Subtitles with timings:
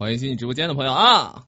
[0.00, 1.44] 欢迎进直播间的朋友啊！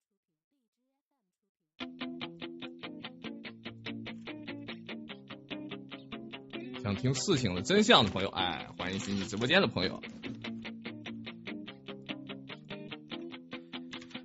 [6.82, 10.02] 想听事情的真相的朋友，哎，欢迎进直播间的朋友。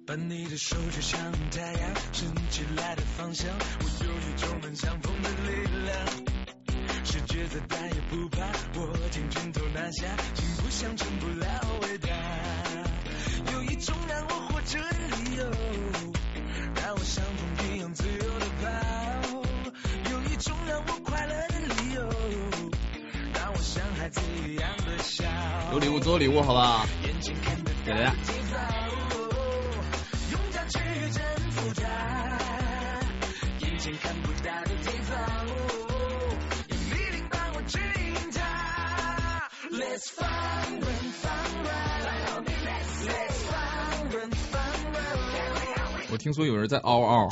[0.05, 3.47] 把你的手就像太阳升起来的方向，
[3.79, 6.05] 我有一种能相逢的力量。
[7.05, 8.45] 世界再大也不怕，
[8.77, 12.36] 我将拳头拿下，心不想成不了伟大。
[25.77, 26.87] 有礼物，做礼物，好吧？
[27.85, 28.11] 给大家。
[46.09, 47.29] 我听说有人在嗷嗷。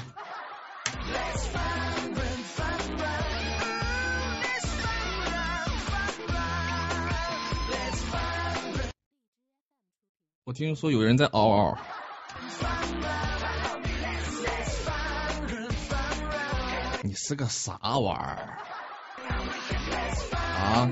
[10.55, 11.77] 听说有人在嗷嗷。
[17.01, 18.47] 你是个啥玩意儿？
[20.55, 20.89] 啊？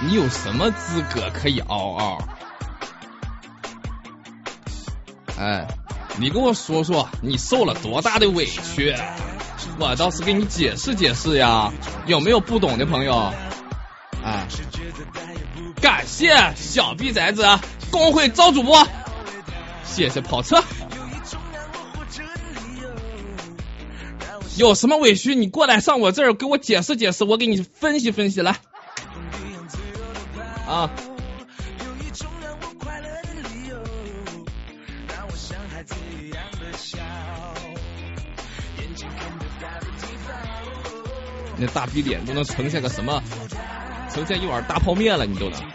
[0.00, 2.18] 你有什么资格可以嗷嗷？
[5.38, 5.68] 哎，
[6.18, 8.92] 你跟我说说，你受了多大的委屈？
[9.78, 11.72] 我倒是给你解释解释呀。
[12.06, 13.32] 有没有不懂的朋友？
[16.22, 17.44] 谢小逼崽子
[17.90, 18.86] 工会招主播，
[19.82, 20.62] 谢谢跑车。
[24.56, 28.52] 有什么委屈，你过来上我这儿给我解释解释，我给你分析分析来。
[30.68, 30.88] 啊！
[41.56, 43.20] 那大逼脸都能呈现个什么？
[44.14, 45.71] 呈现一碗大泡面了，你都能？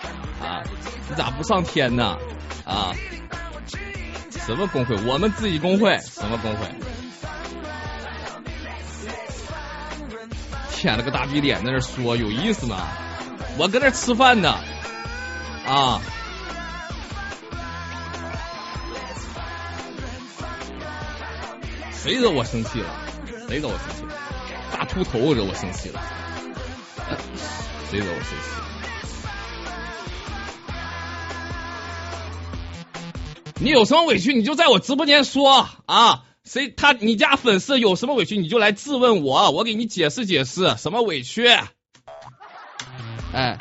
[1.09, 2.17] 你咋不上天呢？
[2.65, 2.93] 啊？
[4.45, 4.95] 什么工会？
[5.05, 5.97] 我们自己工会？
[5.99, 6.67] 什么工会？
[10.71, 12.87] 舔了个大逼脸在那说，有意思吗？
[13.57, 14.55] 我搁那吃饭呢。
[15.65, 15.99] 啊！
[21.91, 22.89] 谁惹我生气了？
[23.49, 24.13] 谁惹我生气了？
[24.71, 26.01] 大秃头惹我生气了？
[27.89, 28.66] 谁惹我生气了？
[33.59, 36.23] 你有什么委屈，你就在我直播间说啊！
[36.43, 41.47] 谁他你家粉丝有什么委屈，你就来质问我，我给你解释解释什么委屈。
[43.33, 43.57] 哎。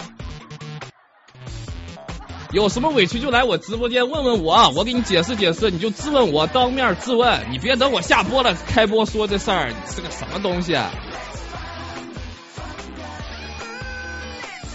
[2.52, 10.74] 有什么委屈就来我直播间问问我，我给你解释解释，你就质问我，当面质问，你别等我下播了开播说这事儿，你是个什么东西？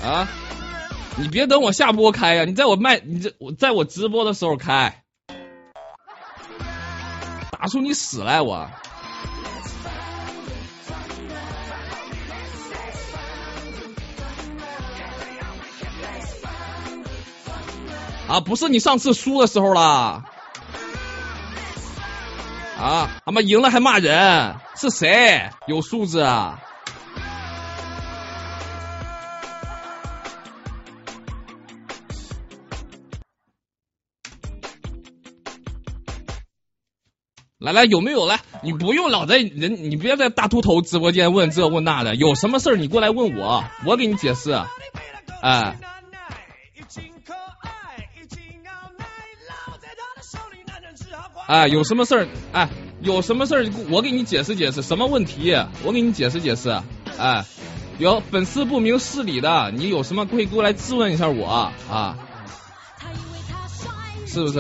[0.04, 0.28] 啊？
[1.18, 5.01] 你别等我下播开呀，你在我卖，你这我在我直播的时候开，
[7.62, 8.68] 打出你屎来我！
[18.28, 20.24] 啊，不是你上次输的时候了，
[22.80, 25.52] 啊，他妈赢了还骂人，是谁？
[25.68, 26.60] 有素质啊！
[37.62, 38.40] 来来，有没有来？
[38.64, 44.52] 你不用老在人，你别在大秃头直播间问这问那的，有什么事儿你过来问我，我给你解释，
[45.44, 45.80] 哎。
[51.48, 52.28] 哎，有什么事儿？
[52.54, 52.70] 哎，
[53.02, 53.70] 有什么事儿？
[53.92, 55.54] 我给你解释解释，什么问题？
[55.84, 56.82] 我给你解释解释。
[57.20, 57.46] 哎，
[58.00, 62.18] 有粉丝不明事理的，你有什么可以过来质问一下我啊？
[64.26, 64.60] 是不是？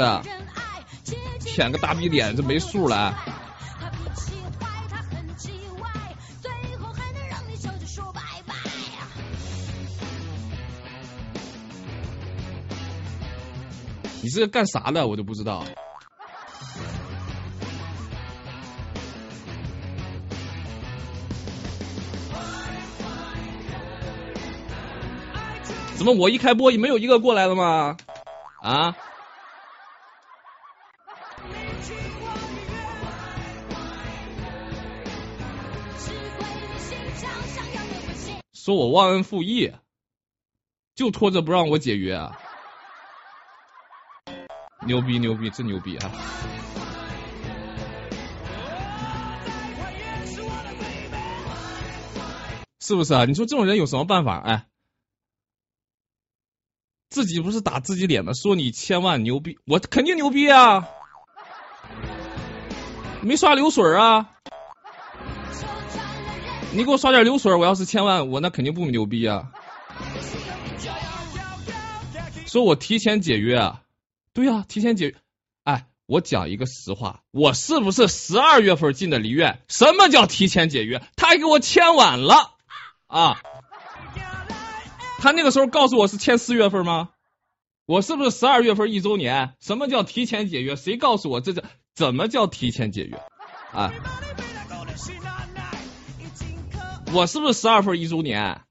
[1.53, 3.13] 舔个大逼脸，这没数了。
[14.23, 15.05] 你是个干啥的？
[15.05, 15.65] 我都不知道。
[25.95, 27.97] 怎么我一开播也没有一个过来了吗？
[28.61, 28.95] 啊？
[38.71, 39.73] 说我忘恩负义，
[40.95, 42.39] 就拖着不让我解约啊。
[44.87, 46.09] 牛逼牛逼，真牛逼啊！
[52.79, 53.25] 是不是啊？
[53.25, 54.39] 你说这种人有什么办法？
[54.39, 54.67] 哎，
[57.09, 58.31] 自己不是打自己脸吗？
[58.31, 60.87] 说你千万牛逼，我肯定牛逼啊！
[63.21, 64.37] 没刷流水啊？
[66.73, 69.51] 你给我刷点流水，我要是千万，我那肯定不牛逼啊！
[72.47, 73.81] 说我提前解约啊？
[74.33, 75.15] 对呀，提前解约。
[75.65, 79.59] 哎，我讲一个实话，我是不是十二月份进的梨院？
[79.67, 81.01] 什么叫提前解约？
[81.17, 82.55] 他还给我签晚了。
[83.07, 83.41] 啊，
[85.19, 87.09] 他那个时候告诉我是签四月份吗？
[87.85, 89.55] 我是不是十二月份一周年？
[89.59, 90.77] 什么叫提前解约？
[90.77, 91.63] 谁告诉我这叫
[91.93, 93.17] 怎么叫提前解约？
[93.73, 93.91] 啊，
[97.13, 98.61] 我是不是十二份一周年？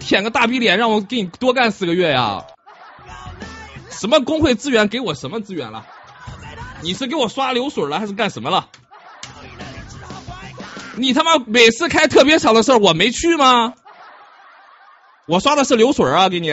[0.00, 2.44] 舔个大逼脸，让我给你多干四个月呀？
[3.90, 5.86] 什么工会资源给我什么资源了？
[6.82, 8.68] 你是给我刷流水了还是干什么了？
[10.96, 13.74] 你他妈每次开特别场的事儿我没去吗？
[15.26, 16.50] 我刷的是流水啊，给你。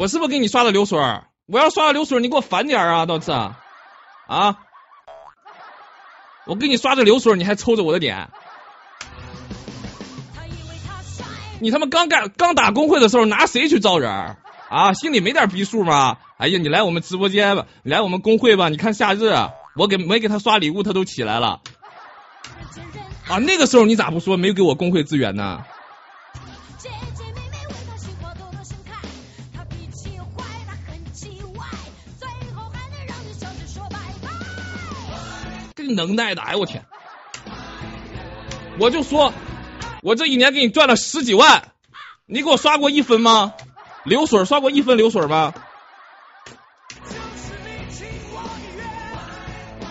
[0.00, 0.98] 我是不是给你刷的流水？
[1.44, 4.56] 我要刷的流水，你给我返点啊，倒是啊！
[6.46, 8.30] 我给你刷的流水，你还抽着我的脸。
[11.58, 14.36] 你他妈刚干刚打工会的时候，拿谁去招人
[14.70, 14.94] 啊？
[14.94, 16.16] 心里没点逼数吗？
[16.38, 18.70] 哎呀，你来我们直播间吧，来我们工会吧。
[18.70, 19.30] 你看夏日，
[19.76, 21.60] 我给没给他刷礼物，他都起来了。
[23.28, 25.62] 啊，那个时候你咋不说没给我工会资源呢？
[35.94, 36.84] 能耐的，哎我天！
[38.78, 39.32] 我就说。
[40.02, 41.72] 我这一年给你赚了十几万，
[42.24, 43.52] 你给我刷过一分吗？
[44.02, 45.52] 流水刷过一分流水吗？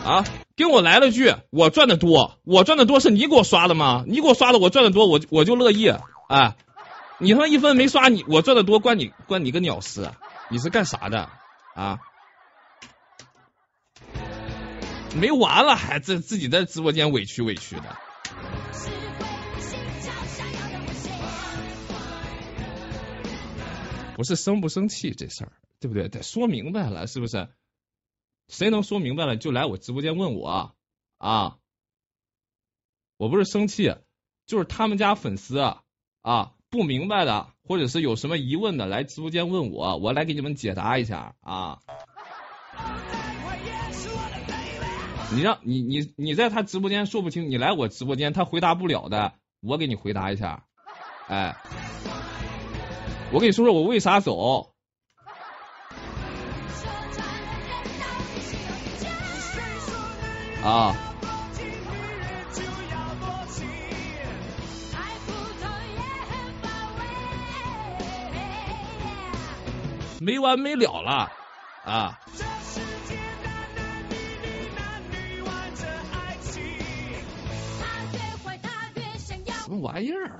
[0.04, 0.26] 啊，
[0.58, 4.04] 跟我来了句，我赚的多，我赚的多是你给我刷的吗？
[4.08, 5.94] 你给我刷的，我赚的多，我我就乐意。
[6.28, 6.56] 哎，
[7.20, 10.10] 你他妈一分没刷，你我赚的多，关你关你个鸟事？
[10.50, 11.30] 你是干啥的
[11.76, 12.00] 啊？
[15.16, 17.98] 没完了，还自自己在直播间委屈委屈的。
[24.16, 26.10] 不是生不生气这事儿，对不对？
[26.10, 27.48] 得说明白了，是不是？
[28.50, 30.76] 谁能说明白了，就来我直播间问我
[31.18, 31.58] 啊！
[33.16, 33.96] 我不是生气，
[34.46, 41.80] 就是他们家粉丝啊不明白的，或者是有什么疑问的，来直播间问我，我来给你们解答一下啊！
[45.32, 50.64] 你让你你你在他直播间说不清，你来我直播间，他回答不了的，我给你回答一下，
[51.28, 51.56] 哎。
[53.32, 54.74] 我跟你说说我为啥走
[60.64, 60.96] 啊？
[70.20, 71.32] 没完没了了
[71.86, 72.20] 啊！
[79.82, 80.40] 玩意儿？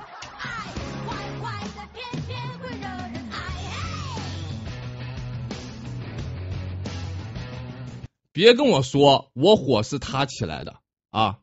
[8.32, 10.76] 别跟我说我火是他起来的
[11.10, 11.40] 啊！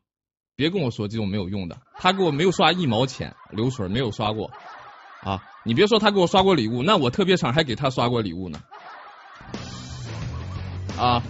[0.55, 4.49] 别跟我说这种没有用的，他给我没有刷一毛钱流水，没有刷过
[5.21, 5.43] 啊！
[5.63, 8.61] 你别说他给我刷过礼物，那我特别场还给他刷过礼物呢
[10.97, 11.21] 啊！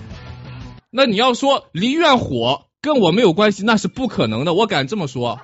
[0.90, 5.42] 那你要说离院火跟我没有关系，那是不可能的，我敢这么说。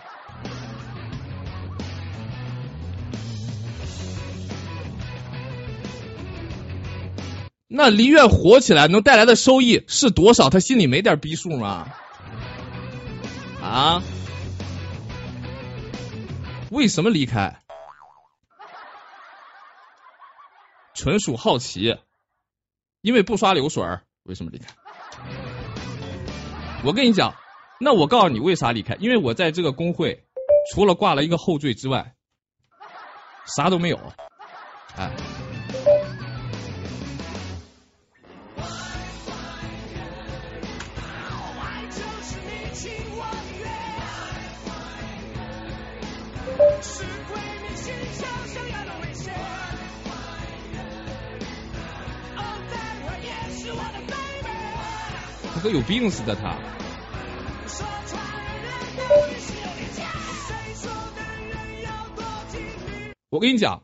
[7.76, 10.52] 那梨院火起来能带来的收益是多少？
[10.52, 11.88] 他心里没点逼数吗？
[13.64, 14.04] 啊？
[16.70, 17.60] 为什么离开？
[20.94, 21.98] 纯属好奇。
[23.02, 23.84] 因为不刷流水
[24.22, 24.68] 为什么离开？
[26.86, 27.34] 我跟你讲，
[27.80, 28.94] 那我告诉你为啥离开？
[29.00, 30.24] 因为我在这个工会，
[30.72, 32.14] 除了挂了一个后缀之外，
[33.48, 34.00] 啥都没有。
[34.96, 35.12] 哎。
[55.64, 56.58] 和有病似的他。
[63.30, 63.84] 我跟你讲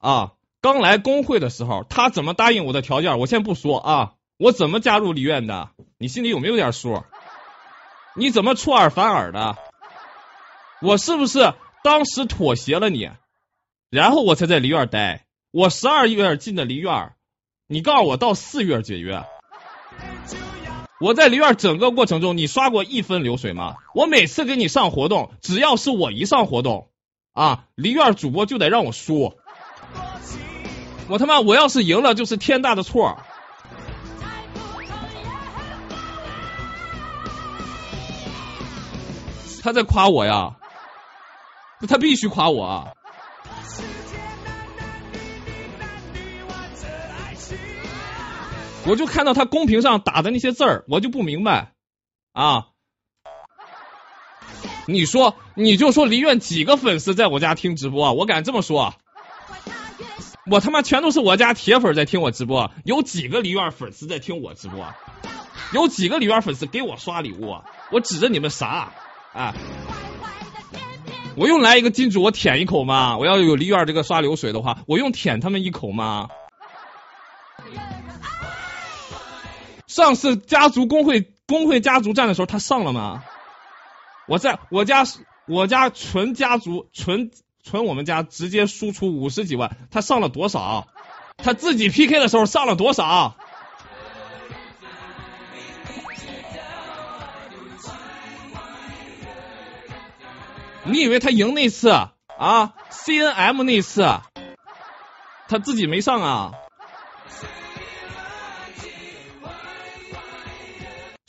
[0.00, 7.04] 啊刚来工会的时候他怎么答应我的条件我先不说啊我怎么加入离院的你心里有没有点数？
[8.16, 9.56] 你怎么出尔反尔的？
[10.82, 13.08] 我是不是当时妥协了你？
[13.88, 17.14] 然后我才在离院待我十二月进的离院
[17.68, 19.24] 你告诉我到四月解约。
[21.02, 23.74] 我在梨院整个过程中，你刷过一分流水吗？
[23.92, 26.90] 我每次给你上活动，只要是我一上活动，
[27.32, 29.34] 啊，梨院主播就得让我输。
[31.08, 33.18] 我他妈我要是赢了，就是天大的错。
[39.60, 40.54] 他在夸我呀。
[41.88, 42.86] 他必须夸我，啊！
[48.86, 51.72] 我就看到他公屏上打的那些字儿，我就不明白
[52.32, 52.66] 啊！
[54.86, 58.12] 你说，你就说梨院几个粉丝在我家听直播？
[58.12, 58.94] 我敢这么说，
[60.50, 62.72] 我他妈全都是我家铁粉在听我直播。
[62.84, 64.92] 有几个梨院粉丝在听我直播？
[65.72, 67.56] 有几个梨院粉丝给我刷礼物？
[67.92, 68.92] 我指着你们啥？
[69.32, 69.54] 啊？
[71.36, 73.16] 我用来一个金主，我舔一口吗？
[73.16, 76.28] 我要有梨院这个刷流水的话，我用舔他们一口吗？
[79.92, 83.22] 上次家族工会工会家族战的时候，他上了吗？
[84.26, 85.04] 我在我家
[85.46, 87.30] 我家纯家族纯
[87.62, 90.88] 纯我们家直接输出五十几万，他上了多少？
[91.36, 93.36] 他自己 PK 的时候上了多少？
[100.84, 102.14] 你以为他赢那次啊
[102.90, 104.08] ？CNM 那次，
[105.48, 106.52] 他自己没上啊？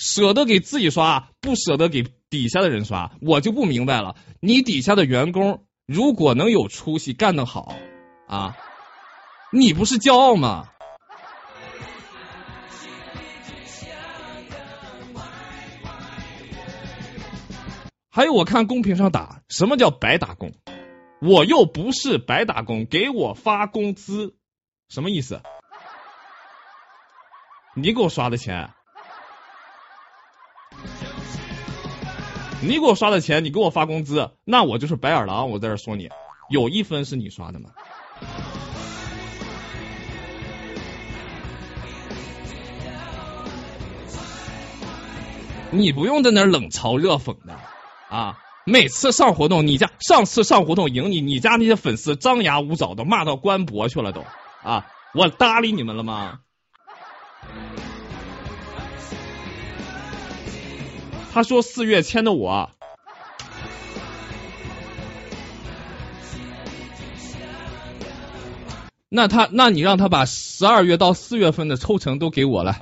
[0.03, 4.17] 舍得给自己刷，不舍得给底下的人刷，我就不明白了。
[4.41, 7.73] 你底下的员工如果能有出息，干得好
[8.27, 8.57] 啊，
[9.49, 10.67] 你不是骄傲吗？
[18.09, 20.51] 还有我看公屏上打，什么叫白打工？
[21.21, 24.35] 我又不是白打工，给我发工资，
[24.89, 25.41] 什么意思？
[27.73, 28.69] 你给我刷的钱，
[32.65, 35.49] 你给我刷的钱，你给我发工资，那我就是白眼狼。
[35.49, 36.09] 我在这说你，
[36.49, 37.69] 有一分是你刷的吗？
[45.71, 47.53] 你不用在那冷嘲热讽的。
[48.09, 48.37] 啊！
[48.65, 54.23] 每次上活动，你家上次上活动赢你，你家那些粉丝张牙舞爪的骂到官博去了都
[54.63, 54.85] 啊！
[55.13, 56.39] 我搭理你们了吗？
[61.33, 62.69] 他说四月签的我，
[69.09, 72.77] 那他那你让他把十二月到四月份的抽成都给我了，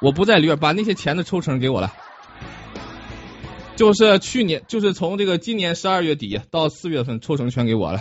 [0.00, 1.92] 我不在里边，把那些钱的抽成给我了。
[3.74, 8.00] 就是去年，就是从这个今年十二月底到四月份，抽成全给我了。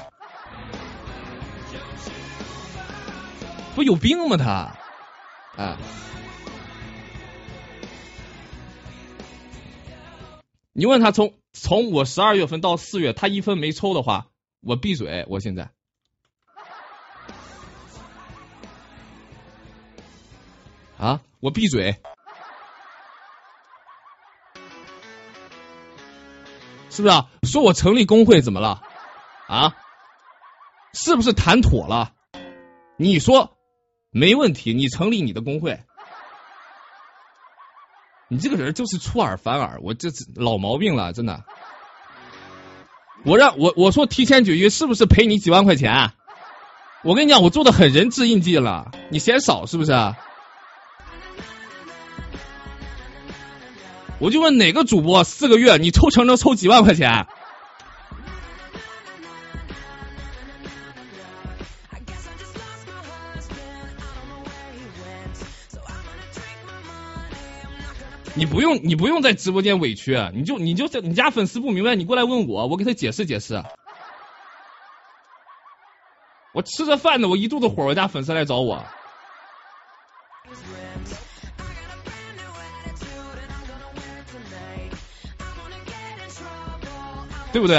[3.73, 4.75] 不有病吗他？
[5.57, 5.77] 啊！
[10.81, 14.29] 你问他从从我十二月份到四月，他一分没抽的话，
[14.61, 15.27] 我闭嘴。
[15.29, 15.69] 我现在
[20.97, 22.01] 啊，我闭嘴。
[26.89, 28.81] 是不是啊说我成立工会怎么了
[29.47, 29.75] 啊？
[30.95, 32.15] 是不是谈妥了？
[32.97, 33.55] 你说
[34.09, 35.83] 没问题，你成立你的工会。
[38.31, 41.43] 你这个人就是出尔反尔，我这是老毛病了，真的。
[43.25, 46.13] 我让我我说提前解约是不是赔你几万块钱？
[47.03, 49.91] 我跟你讲，我做的很人质印记了，你嫌少是不是？
[54.19, 57.27] 我就问哪个主播四个月你抽成能抽几万块钱？
[68.33, 73.61] 你不用你不用在直播间委屈，你就你就在你家粉丝不明白，你过来问我，我给他解释解释。
[76.53, 78.83] 我吃着饭呢，我一肚子火，我家粉丝来找我。
[87.51, 87.77] 对不对？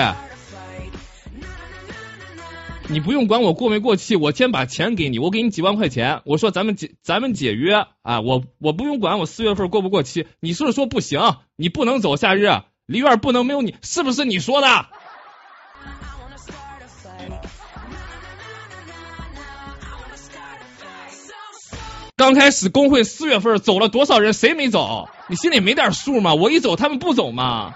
[2.93, 6.21] 你不用管我过没过期我先把钱给你我给你几万块钱。
[6.27, 11.19] 我说咱们解咱们解约啊我我不用管我四月份过不过期你是不是说不行
[11.57, 12.51] 你不能走夏日
[12.85, 14.67] 梨园不能没有你是不是你说的？
[22.15, 25.09] 刚开始工会四月份走了多少人谁没走？
[25.29, 26.35] 你心里没点数吗？
[26.35, 27.75] 我一走他们不走吗？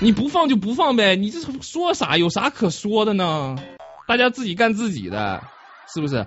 [0.00, 2.16] 你不放就不放呗，你这说啥？
[2.16, 3.56] 有啥可说的呢？
[4.06, 5.42] 大家自己干自己的，
[5.92, 6.26] 是不是？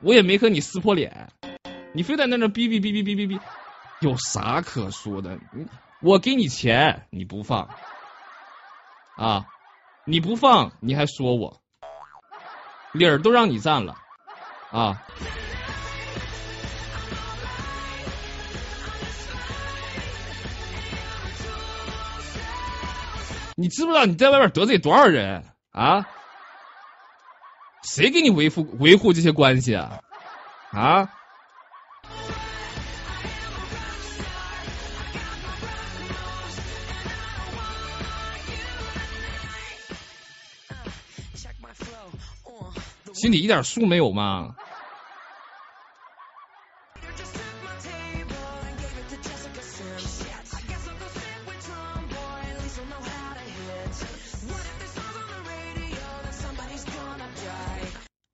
[0.00, 1.30] 我也没和你撕破脸，
[1.92, 3.40] 你非在那那哔哔哔哔哔哔哔，
[4.00, 5.38] 有啥可说的？
[6.02, 7.68] 我给你钱你不放
[9.16, 9.46] 啊？
[10.04, 11.60] 你不放你还说我
[12.92, 13.96] 理儿都让你占了
[14.72, 15.02] 啊？
[23.60, 26.06] 你知不知道你在外边得罪多少人啊？
[27.82, 29.98] 谁给你维护维护这些关系啊？
[30.70, 31.10] 啊？
[43.12, 44.54] 心里一点数没有吗？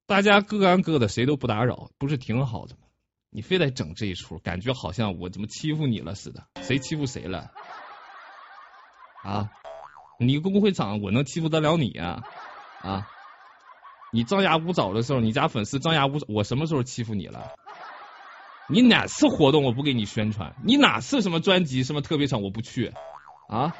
[0.06, 2.82] 大家各干各的，谁都不打扰，不是挺好的吗？
[3.30, 6.44] 你非得整这一出，感觉好像我怎么欺负你了似的？
[6.62, 7.50] 谁欺负谁了？
[9.24, 9.50] 啊？
[10.20, 12.22] 你工会长，我能欺负得了你啊？
[12.82, 13.08] 啊？
[14.12, 17.50] 你张牙舞爪的时候，你家粉丝张牙舞爪，我什么时候欺负你了？
[18.68, 20.54] 你哪次活动我不给你宣传？
[20.62, 22.92] 你哪次什么专辑什么特别场我不去？
[23.48, 23.74] 啊？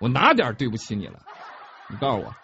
[0.00, 1.22] 我哪点对不起你了？
[1.88, 2.34] 你告诉我。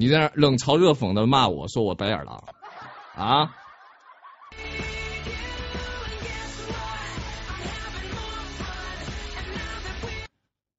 [0.00, 2.44] 你在那冷嘲热讽的骂我说我白眼狼
[3.16, 3.52] 啊！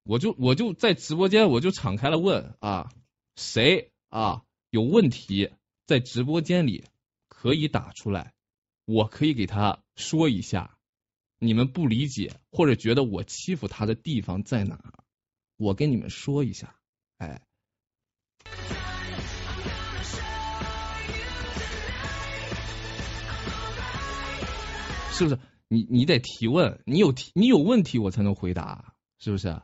[0.05, 2.93] 我就我就在直播间我就敞开了问啊，
[3.36, 5.51] 谁啊有问题
[5.86, 6.86] 在直播间里
[7.27, 8.32] 可以打出来，
[8.86, 10.77] 我可以给他说一下，
[11.39, 14.79] 你们不理解或者觉得我欺负他的地方在哪，
[15.58, 16.77] 我跟你们说一下，
[17.17, 17.41] 哎。
[25.19, 25.39] 是不是？
[25.67, 29.62] 你你得提问，你有提你有问题，我才能回答，是不是？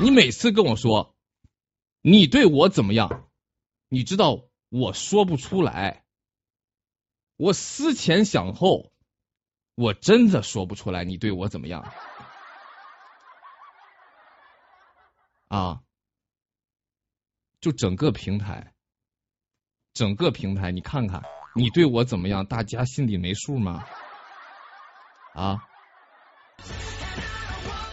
[0.00, 1.16] 你每次跟我说
[2.02, 3.28] 你对我怎么样，
[3.88, 6.04] 你知道我说不出来，
[7.36, 8.92] 我思前想后，
[9.74, 11.92] 我真的说不出来你对我怎么样。
[15.48, 15.80] 啊，
[17.60, 18.74] 就整个平台，
[19.94, 21.22] 整个平台，你看看，
[21.54, 22.46] 你对我怎么样？
[22.46, 23.84] 大家心里没数吗？
[25.34, 25.64] 啊，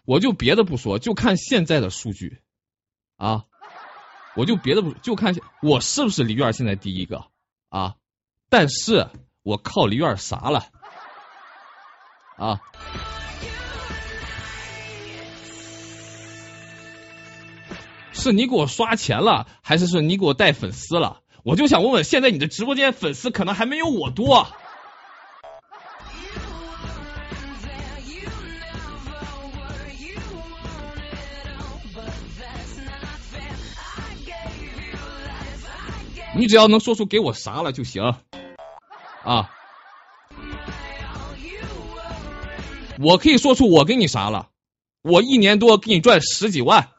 [0.06, 2.42] 我就别的不说，就看现在的数据
[3.18, 3.46] 啊，
[4.36, 7.32] 我就别的不，就看我是不是梨院现在第一个
[7.70, 7.96] 啊？
[8.50, 9.10] 但是
[9.44, 10.70] 我靠梨院啥了？
[12.38, 12.60] 啊？
[18.16, 21.20] 是你给我刷钱了，还是是你给我带粉丝了？
[21.44, 24.48] 我就想问问，现在你的直播间粉丝可能还没有我多。
[36.36, 38.16] 你只要能说出给我啥了就行
[39.24, 39.52] 啊！
[43.00, 44.50] 我可以说出我给你啥了，
[45.02, 46.90] 我一年多给你赚十几万。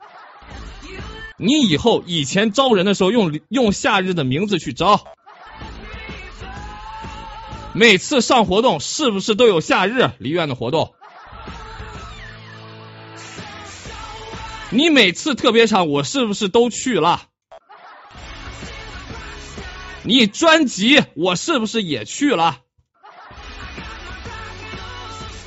[1.38, 5.04] 你以后以前招人的时候用用夏日的名字去招，
[7.74, 10.94] 每次上活动是不是都有夏日离院的活动？
[14.70, 17.22] 你每次特别场我是不是都去了？
[20.02, 22.60] 你专辑我是不是也去了？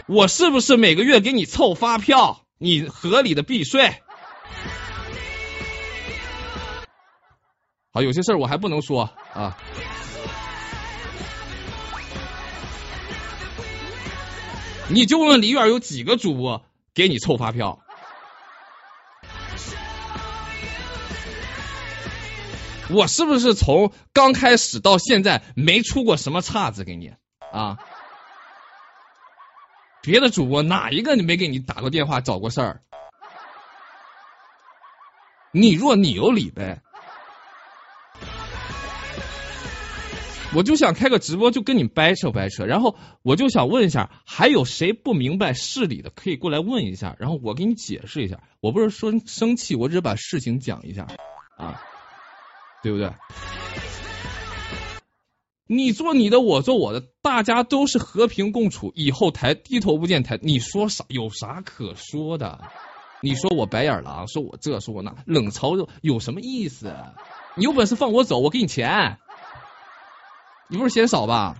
[0.06, 2.46] 我是不是每个月给你凑发票？
[2.58, 4.02] 你合理的避税？
[7.92, 9.58] 好，有些事儿我还不能说啊。
[14.90, 17.80] 你就问梨园有几个主播给你凑发票。
[22.90, 27.14] 我是不是从刚开始到现在没出过什么岔子给你
[27.52, 27.78] 啊？
[30.02, 32.82] 别的主播哪一个没给你打过电话找过事儿？
[35.52, 36.82] 你若你有理呗。
[40.56, 48.42] 我就想开个直播，就跟你掰扯掰扯，然后我就想问一下，还有谁不明白事理的，可以过来问一下，然后我给你解释一下。
[48.60, 51.06] 我不是说生气，我只是把事情讲一下
[51.56, 51.80] 啊，
[52.82, 53.12] 对不对？
[55.68, 61.06] 你做你的，我做我的，大家都是和平共处，以后抬低头不见抬，你说啥？
[61.10, 62.60] 有啥可说的？
[63.22, 66.92] 你说我白眼狼，说我这，说我那，冷嘲热，有什么意思？
[67.56, 69.20] 你有本事放我走，我给你钱。
[70.72, 71.56] 你不是嫌少吧？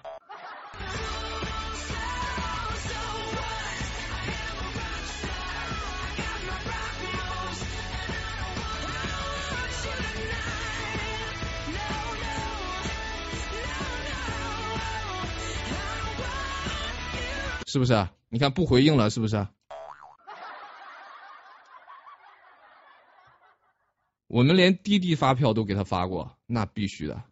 [17.66, 18.08] 是不是？
[18.30, 19.48] 你看不回应了，是不是？
[24.28, 27.24] 我们连滴滴发票都给他发过，那必须的。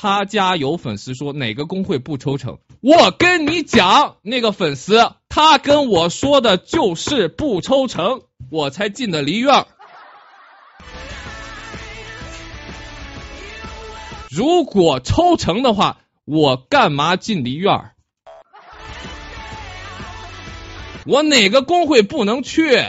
[0.00, 2.58] 他家有粉丝说哪个工会不抽成？
[2.80, 9.66] 我跟你讲，那个粉丝他跟我说的就是不抽成，我才进的梨院。
[14.30, 17.90] 如果抽成的话，我干嘛进梨院？
[21.06, 22.84] 我哪个工会不能去？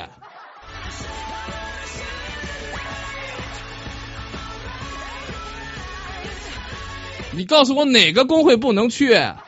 [7.40, 9.42] 你告诉我哪个工会不能去啊？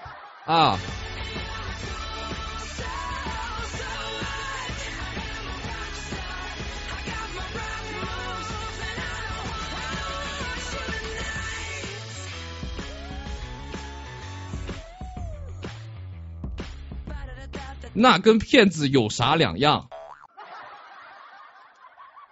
[17.94, 19.90] 那跟骗子有啥两样？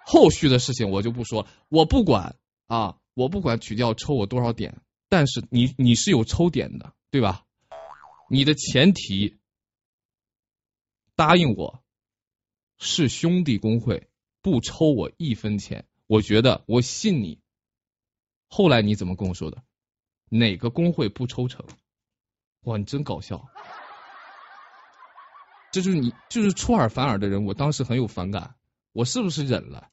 [0.05, 4.79] 后续的事情我就不说，我不管啊，我不管曲调抽我多少点。
[5.09, 7.45] 但是你你是有抽点的，对吧？
[8.29, 9.39] 你的前提
[11.15, 11.83] 答应我
[12.77, 14.07] 是兄弟工会，
[14.41, 15.85] 不抽我一分钱。
[16.05, 17.41] 我觉得我信你。
[18.47, 19.63] 后来你怎么跟我说的？
[20.29, 21.65] 哪个工会不抽成？
[22.61, 23.49] 哇，你真搞笑！
[25.71, 27.45] 这就是你，就是出尔反尔的人。
[27.45, 28.55] 我当时很有反感，
[28.91, 29.89] 我是不是忍了？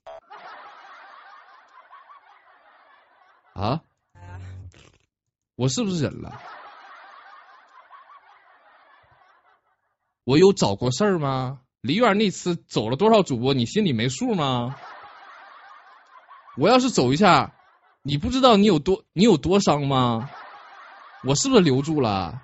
[3.54, 3.82] 啊？
[5.56, 6.40] 我是不是忍了？
[10.24, 11.60] 我有找过事儿吗？
[11.80, 14.76] 梨园那次走了多少主播，你心里没数吗？
[16.58, 17.54] 我要是走一下，
[18.02, 20.30] 你不知道你有多你有多伤吗？
[21.24, 22.42] 我是不是留住了？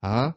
[0.00, 0.34] 啊？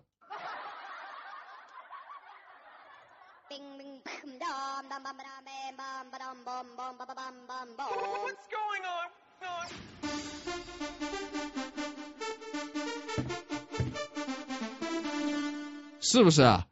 [16.15, 16.63] 是不是？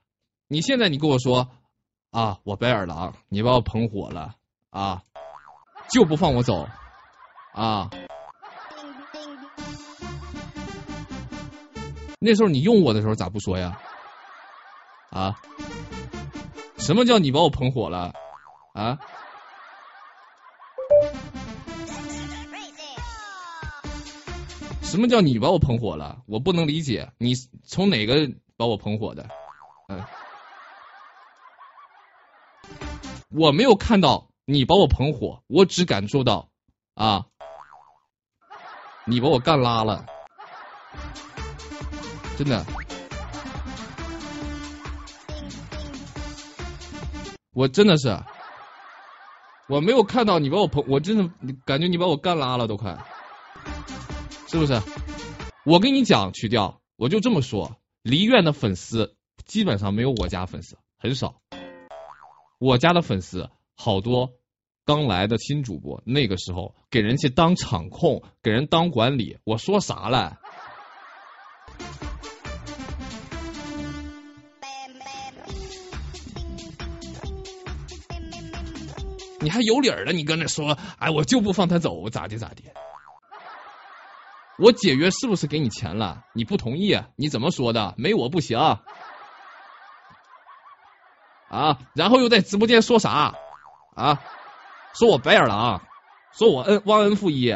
[0.48, 1.50] 你现在你跟我说
[2.12, 4.36] 啊，我白眼狼，你把我捧火了
[4.70, 5.04] 啊，
[5.92, 6.70] 就不放我走
[7.52, 7.90] 啊？
[12.20, 13.82] 那时候你用我的时候咋不说呀？
[15.10, 15.42] 啊？
[16.78, 18.14] 什么叫你把我捧火了
[18.72, 18.98] 啊？
[24.84, 26.24] 什么叫你把我捧火了？
[26.28, 27.34] 我不能理解，你
[27.66, 28.32] 从哪个？
[28.56, 29.28] 把我捧火的，
[29.90, 30.04] 嗯，
[33.30, 36.50] 我没有看到你把我捧火，我只感受到
[36.94, 37.26] 啊，
[39.06, 40.06] 你把我干拉了，
[42.38, 42.64] 真的，
[47.54, 48.18] 我真的是，
[49.68, 51.34] 我没有看到你把我捧，我真的
[51.66, 52.98] 感觉你把我干拉了都快，
[54.48, 54.80] 是不是？
[55.66, 57.76] 我跟你讲曲调，我就这么说。
[58.04, 61.42] 梨院的粉丝基本上没有我家粉丝，很少。
[62.60, 64.34] 我家的粉丝好多
[64.84, 70.38] 刚来的新主播，那个时候给人去当场控，给人当管理，我说啥了？
[79.40, 80.12] 你还有理儿了？
[80.12, 82.64] 你搁那说，哎，我就不放他走，咋地咋地？
[84.60, 86.24] 我解约是不是给你钱了？
[86.34, 87.02] 你不同意？
[87.16, 87.96] 你怎么说的？
[87.98, 88.60] 没我不行。
[91.50, 93.36] 啊，然后又在直播间说啥
[93.96, 94.22] 啊？
[94.94, 95.82] 说我白眼狼，
[96.32, 97.56] 说我恩忘恩负义。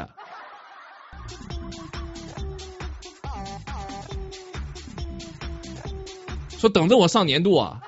[6.49, 7.81] 说等着我上年度啊，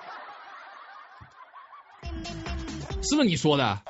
[3.01, 3.81] 是不是你说的？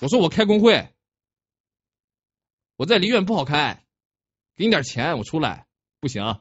[0.00, 0.93] 我说我开工会，
[2.76, 3.82] 我在梨园不好开，
[4.56, 5.66] 给你点钱我出来
[6.00, 6.40] 不行。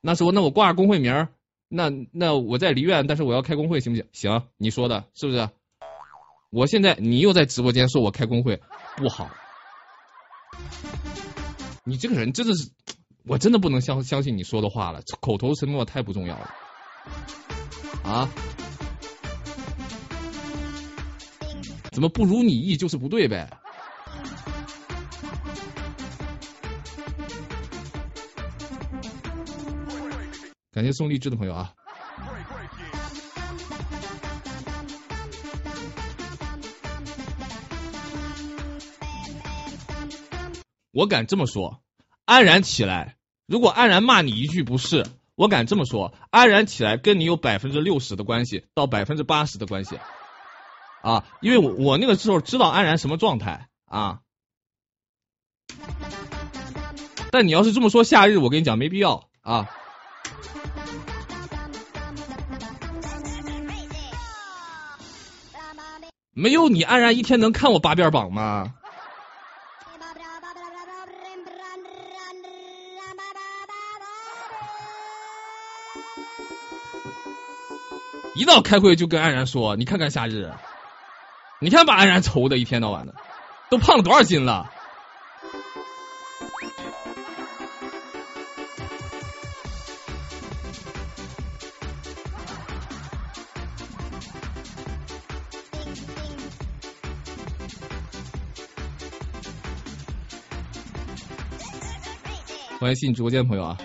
[0.00, 1.28] 那说那我挂工会名
[1.68, 4.06] 那那我在梨园，但是我要开工会行不行？
[4.12, 5.48] 行，你说的是不是？
[6.50, 8.60] 我现在你又在直播间说我开工会
[8.96, 9.30] 不好，
[11.84, 12.70] 你这个人真的是。
[13.28, 16.54] 我真的不能相相信你说的话了，口头承诺太不重要了
[18.04, 18.30] 啊！
[21.90, 23.50] 怎么不如你意就是不对呗？
[30.76, 31.72] 感谢送荔枝的朋友啊！
[40.92, 41.80] 我敢这么说，
[42.26, 43.16] 安然起来。
[43.46, 49.98] 如果安然骂你一句不是，我敢这么说，安然起来跟你有百分之六十的关系，到百分之八十的关系
[51.00, 54.20] 啊，因为我我那个时候知道安然什么状态啊。
[57.30, 59.70] 但你要是这么说夏日，我跟你讲没必要啊。
[66.38, 68.74] 没有你安然一天能看我八遍榜吗？
[78.34, 80.52] 一到开会就跟安然说：“你看看夏日，
[81.58, 83.14] 你看把安然愁的一天到晚的，
[83.70, 84.70] 都胖了多少斤了？”
[102.86, 103.76] 欢迎新直播间的朋友啊！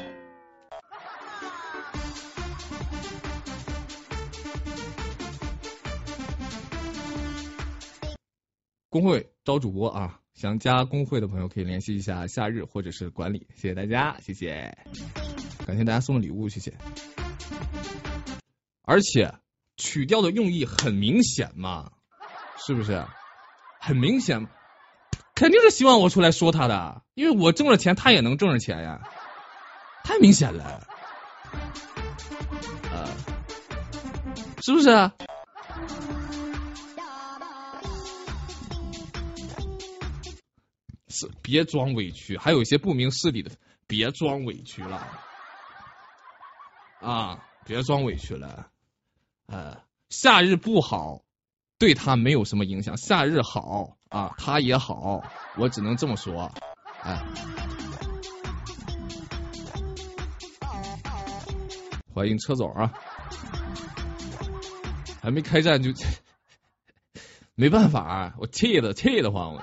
[8.89, 14.77] 工会招主播啊，想加工会的朋友可以联系一下夏日或者是管理，谢谢大家，谢谢，
[15.65, 16.71] 感谢大家送的礼物，谢谢。
[18.83, 19.33] 而且
[19.77, 21.91] 曲调的用意很明显嘛，
[22.55, 23.03] 是不是？
[23.79, 24.47] 很明显，
[25.41, 29.01] 肯定是希望我出来说他的，因为我挣了钱，他也能挣着钱呀，
[30.03, 30.87] 太明显了，
[32.93, 33.09] 啊，
[34.61, 35.11] 是不是？
[41.41, 43.49] 别装委屈，还有一些不明事理的，
[43.87, 45.07] 别装委屈了
[46.99, 47.43] 啊！
[47.65, 48.67] 别装委屈了，
[49.47, 51.23] 呃，夏日不好，
[51.79, 52.95] 对他没有什么影响。
[52.95, 55.23] 夏日好啊，他也好，
[55.57, 56.51] 我只能这么说，
[57.01, 57.23] 哎。
[62.13, 62.91] 欢迎车总啊，
[65.23, 65.91] 还没开战就
[67.55, 69.61] 没办法，我气的气的慌我。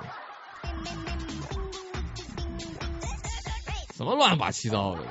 [3.94, 5.02] 什么乱八七糟的！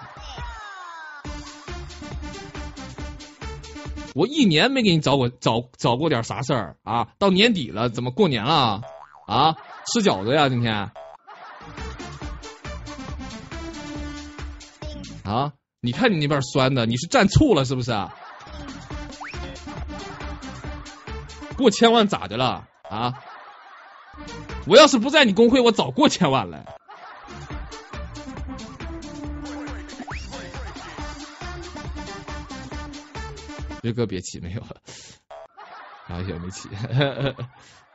[4.16, 7.10] 我一年没给你找过找找过点啥事儿啊？
[7.20, 8.82] 到年底了，怎么过年了
[9.28, 9.56] 啊？
[9.86, 10.50] 吃饺子呀？
[10.50, 10.74] 今天
[15.24, 15.54] 啊？
[15.82, 17.92] 你看你那边酸的，你是蘸醋了是不是？
[21.58, 23.14] 过千万咋的了啊？
[24.66, 26.66] 我要是不在你工会，我早过千万了。
[33.82, 36.68] 这歌别起，没有，好像没起，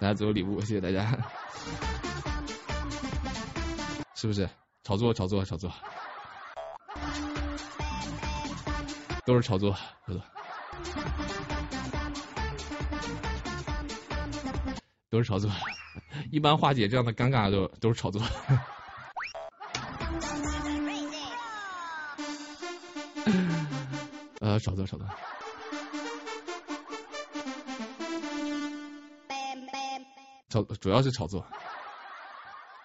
[0.02, 1.16] 大家都有礼物，谢谢大家，
[4.16, 4.50] 是不是？
[4.82, 5.72] 炒作，炒作，炒作，
[9.24, 9.72] 都是炒作，
[10.04, 10.20] 都是，
[15.08, 15.48] 都是炒作，
[16.32, 18.20] 一般化解这样的尴尬都都是炒作，
[24.40, 25.06] 呃，炒作，炒作。
[30.52, 31.46] 炒主要是炒作，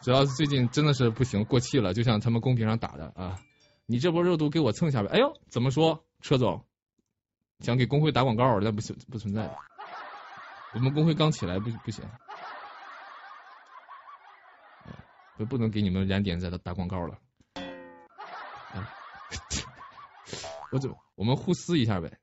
[0.01, 3.39] 主要是最近真的是不行，过气了，就像他们公屏上打的啊！
[3.85, 6.05] 你这波热度给我蹭一下呗，哎呦，怎么说？
[6.21, 6.65] 车总
[7.59, 9.55] 想给工会打广告，那不存不存在的。
[10.73, 12.03] 我们工会刚起来，不不行，
[15.37, 17.19] 我不能给你们燃点在这打广告了。
[20.71, 22.17] 我不是，我们互撕一下呗，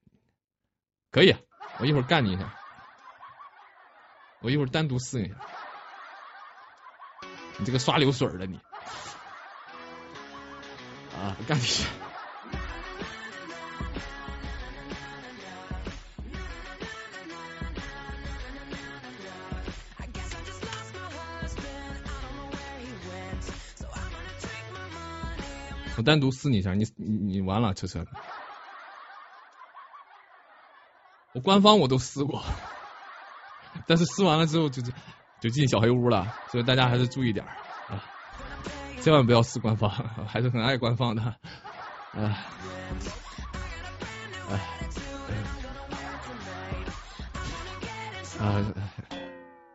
[1.11, 1.35] 可以，
[1.78, 2.59] 我一会儿干你一下，
[4.44, 5.35] 我一会儿单独撕一下，
[7.57, 8.61] 你这个刷流水的你，
[11.16, 11.62] 啊，干你。
[25.96, 28.07] 我单独撕你一下，你你你完了，车车。
[31.33, 32.44] 我官方我都撕过，
[33.87, 34.92] 但是撕完了之后就就
[35.40, 38.05] 就进小黑屋了，所以大家还是注意点啊，
[39.01, 39.90] 千万不要撕官方，
[40.27, 41.37] 还是很爱官方的，啊，
[44.51, 44.61] 哎，
[48.40, 48.75] 啊，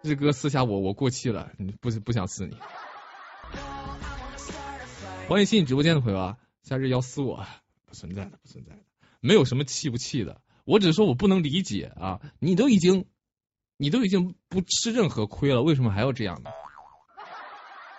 [0.02, 2.58] 日哥私下我我过气了，不不想撕你。
[5.28, 6.38] 欢迎新进直播间的朋友啊！
[6.64, 7.46] 夏日要撕我，
[7.86, 8.82] 不存在的，不存在的，
[9.20, 10.42] 没有什么气不气的。
[10.66, 12.20] 我只是说我不能理解啊！
[12.40, 13.06] 你都已经，
[13.82, 16.52] 你都已经不吃任何亏了，为什么还要这样呢？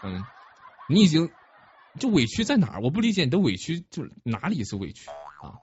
[0.03, 0.23] 嗯，
[0.91, 1.33] 你已经
[1.99, 2.81] 就委屈在哪儿？
[2.83, 5.09] 我不理解你的委屈，就哪里是委屈
[5.41, 5.57] 啊？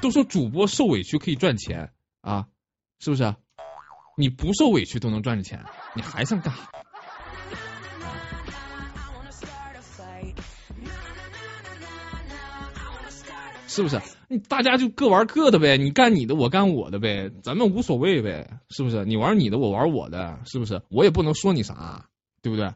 [0.00, 2.46] 都说主播受委屈可以赚钱啊，
[3.00, 3.34] 是不是？
[4.16, 6.70] 你不受委屈都能赚着钱，你还想干啥？
[13.66, 14.00] 是不是？
[14.48, 19.04] 大家就各玩各的呗，你干你的，我干我的呗，咱们无所谓呗，是不是？
[19.04, 20.82] 你玩你的，我玩我的，是不是？
[20.88, 22.06] 我也不能说你啥，
[22.40, 22.72] 对不对？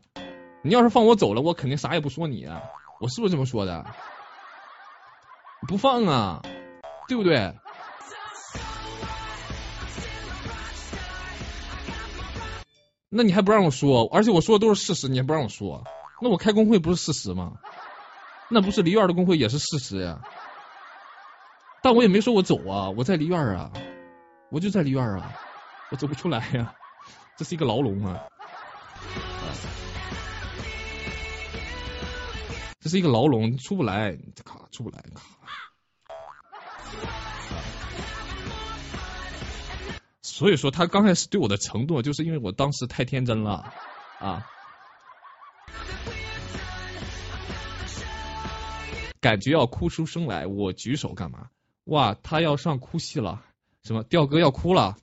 [0.62, 2.45] 你要是放我走了，我肯定啥也不说你，
[3.01, 3.87] 我是不是这么说的？
[5.69, 6.43] 不放啊，
[7.07, 7.55] 对不对？
[13.09, 15.85] 那你还不让我说，而且我说的都是事实，你还不让我说，
[16.21, 17.53] 那我开工会不是事实吗？
[18.51, 20.21] 那不是梨园的工会也是事实呀。
[21.85, 23.70] 但我也没说我走啊，我在梨院啊，
[24.51, 25.31] 我就在梨院啊，
[25.90, 26.75] 我走不出来呀，
[27.37, 28.25] 这是一个牢笼啊，
[32.81, 34.16] 这是一个牢笼，出不来，
[34.47, 35.20] 卡出不来，卡。
[40.23, 43.70] 所以说他刚开始对我的承诺，就是因为我当时太天真了
[44.20, 44.47] 啊，
[49.20, 51.51] 感觉要哭出声来，我举手干嘛？
[51.85, 53.42] 哇，他要上哭戏了，
[53.83, 54.97] 什么调哥要哭了？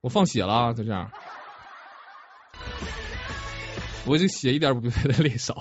[0.00, 1.10] 我放血了，就这样，
[4.06, 5.54] 我这血一点不比他的泪少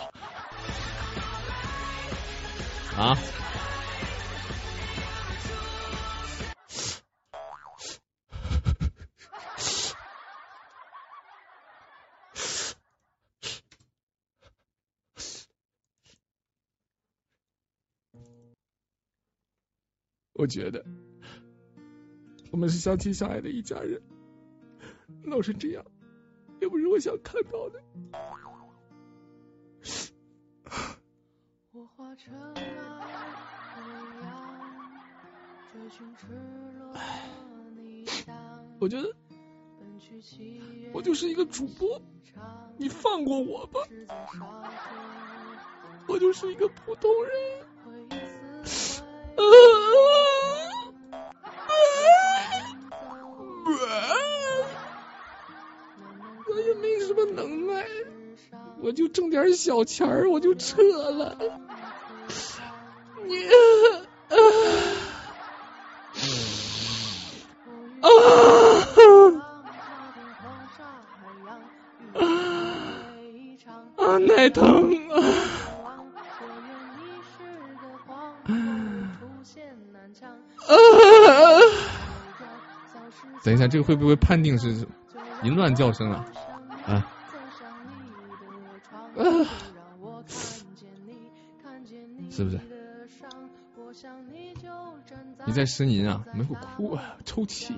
[2.96, 3.17] 啊。
[20.38, 20.86] 我觉得
[22.52, 24.02] 我们是相亲相爱的一家人，
[25.23, 25.84] 闹成这样
[26.62, 27.82] 也不是我想看到的。
[38.80, 39.15] 我觉得
[40.93, 42.00] 我就是一个主播，
[42.78, 43.80] 你放过我吧，
[46.08, 47.34] 我就是一个普通人。
[58.82, 61.38] 我就挣点小钱儿，我就撤了。
[63.25, 63.52] 你啊
[64.29, 64.35] 啊
[73.98, 74.17] 啊！
[74.19, 75.19] 奶疼啊！
[78.48, 78.50] 啊！
[83.44, 84.88] 等一下，这个会不会判定是
[85.44, 86.25] 淫乱叫声啊？
[86.85, 87.06] 啊！
[92.38, 92.60] 是不是？
[95.48, 96.23] 你在呻吟啊？
[96.35, 97.17] 没有哭啊？
[97.25, 97.73] 抽泣。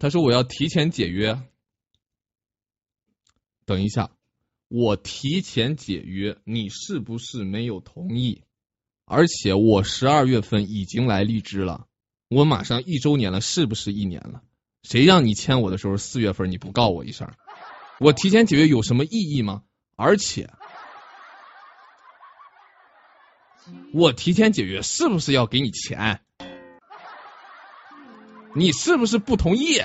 [0.00, 1.40] 他说我要提前解约。
[3.64, 4.10] 等一下，
[4.66, 8.42] 我提前解约，你是不是没有同意？
[9.04, 11.86] 而且我十二月份已经来荔枝了。
[12.26, 14.42] 我马上一周年了，是不是一年了？
[14.88, 17.30] 谁让你签我的时候四月份你不告我一声？
[18.00, 19.62] 我提前解约有什么意义吗？
[19.96, 20.48] 而且
[23.92, 26.22] 我提前解约是不是要给你钱？
[28.54, 29.82] 你是不是不同意？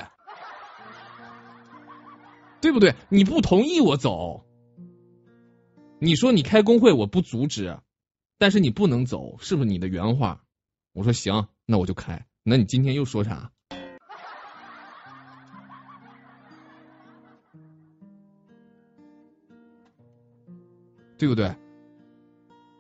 [2.62, 2.96] 对不对？
[3.10, 4.46] 你不同意我走，
[6.00, 7.78] 你说你开工会我不阻止，
[8.38, 10.46] 但是你不能走，是不是你的原话？
[10.94, 12.26] 我说行，那我就开。
[12.42, 13.52] 那你今天又说啥？
[21.24, 21.56] 对不对？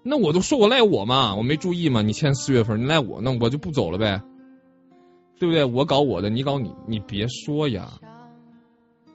[0.04, 2.02] 那我都说我赖我嘛，我没注意嘛。
[2.02, 4.22] 你签四月份，你赖我，那我就不走了呗，
[5.39, 5.64] 对不对？
[5.64, 7.94] 我搞我的，你搞你，你别说呀，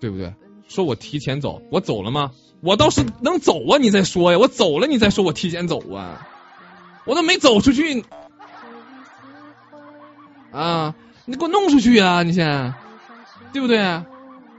[0.01, 0.33] 对不对？
[0.66, 2.31] 说我提前走，我走了吗？
[2.62, 6.26] 我倒是能走啊，你再说呀，我走了你再说我提前走啊，
[7.05, 8.03] 我都没走出去
[10.53, 10.95] 啊，
[11.26, 12.72] 你给我弄出去呀，你先，
[13.53, 14.03] 对不对？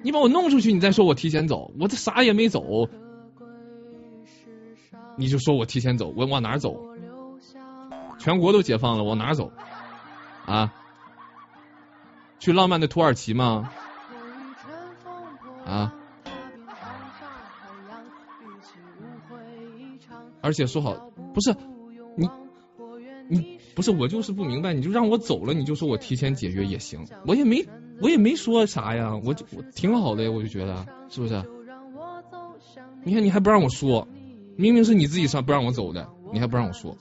[0.04, 2.88] 你把我弄出去，你再说我提前走，我这啥也没走。
[5.20, 6.96] 你就说我提前走，我往哪走？
[8.18, 9.52] 全国都解放了，往哪走？
[10.46, 10.74] 啊？
[12.40, 13.70] 去浪漫的土耳其吗？
[15.66, 15.94] 啊？
[20.40, 21.54] 而且说好，不是
[22.16, 22.30] 你，
[23.28, 27.68] 你不是我就是不明白，你就让我走了，你就说我提前解约也行，我也没
[28.02, 31.44] 我也没说啥呀，我就我挺好的呀，我就觉得是不是？
[33.04, 34.08] 你看你还不让我说。
[34.60, 36.94] 明明是你自己上不让我走的，你还不让我说，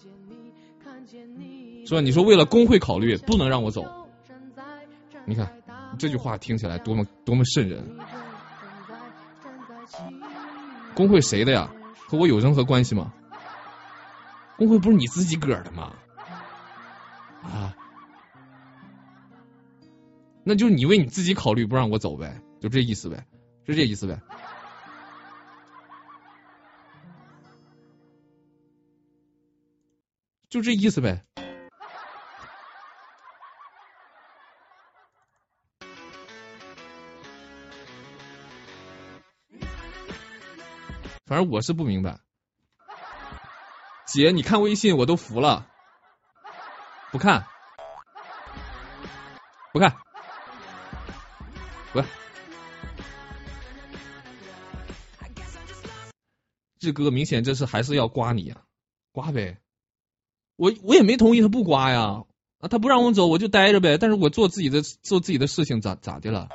[1.85, 2.01] 是吧？
[2.01, 3.85] 你说为了工会考虑，不能让我走。
[5.25, 5.51] 你看
[5.99, 7.83] 这句话听起来多么多么瘆人。
[10.95, 11.69] 工会谁的呀？
[12.07, 13.13] 和我有任何关系吗？
[14.57, 15.93] 工会不是你自己个儿的吗？
[17.43, 17.75] 啊？
[20.45, 23.27] 那就是你为你自己考虑，不让我走呗，就这意思呗，
[23.67, 24.21] 就这意思呗。
[30.49, 31.25] 就这意思呗。
[41.27, 42.21] 反正我是不明白。
[44.07, 45.67] 姐，你看微信我都服了。
[47.13, 47.47] 不看，
[49.73, 49.95] 不看，
[51.93, 52.03] 不。
[56.79, 58.63] 志哥，明显这是还是要刮你呀，
[59.13, 59.59] 刮呗。
[60.59, 62.25] 我我也没同意他不刮呀，
[62.59, 66.49] 啊他不让我走我就待着呗，但是我做自己的做自己的事情咋咋的了？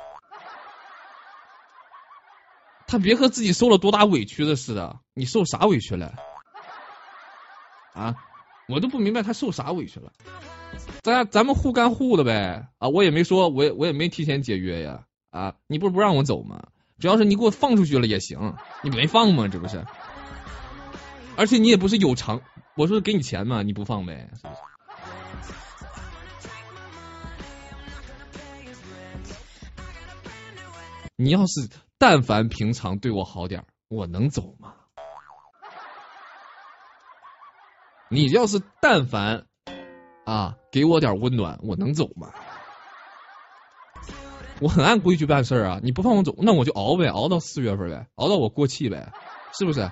[2.86, 6.14] 他别和自己受了多大委屈的似的，你受啥委屈了？
[7.94, 8.14] 啊，
[8.68, 10.12] 我都不明白他受啥委屈了。
[11.02, 16.66] 咱咱们互干互的呗，啊我也没说，我也我也没提前解约呀，啊你不是不让我走吗？
[16.98, 19.48] 主要是你给我放出去了也行，你没放吗？
[19.48, 19.82] 这不是？
[21.36, 22.42] 而且你也不是有偿。
[22.76, 24.28] 我说给你钱嘛，你不放呗？
[31.16, 31.68] 你要是
[31.98, 34.74] 但凡平常对我好点我能走吗？
[38.08, 39.46] 你要是但凡
[40.24, 42.32] 啊给我点温暖，我能走吗？
[44.60, 45.80] 我很按规矩办事啊！
[45.82, 49.12] 你不放我走，那我就熬呗，熬到四月份呗，熬到我过气呗，
[49.52, 49.90] 是不是？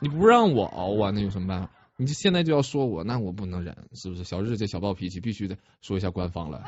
[0.00, 1.70] 你不让我熬啊，那有什么办法？
[1.96, 4.24] 你现在就要说我，那我不能忍，是不是？
[4.24, 6.64] 小日这小暴脾气，必须得说一下官方了。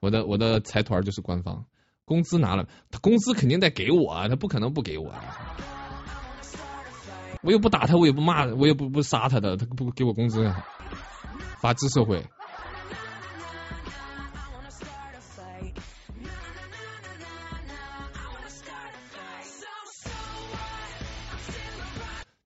[0.00, 1.66] 我的我的财团就是官方，
[2.04, 5.12] 工资拿了，他工资肯定得给我，他不可能不给我。
[7.42, 10.54] 我又不打他，我也不骂，我也不不杀他的，他不给我工资，
[11.60, 12.24] 法治社会。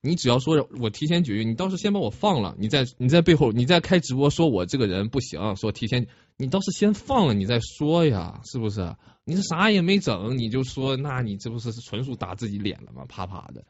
[0.02, 8.96] 你只要说我提前解约，你倒是先把我放了，你在你在背后你在开直播说我这个人不行，说提前，你倒是先放了，你再说呀，是不是？
[9.24, 13.04] 你这啥也没整，你就说，那你这不是纯属打自己脸了吗？
[13.08, 13.62] 啪啪的，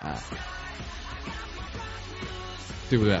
[0.00, 0.22] 哎，
[2.90, 3.18] 对不对？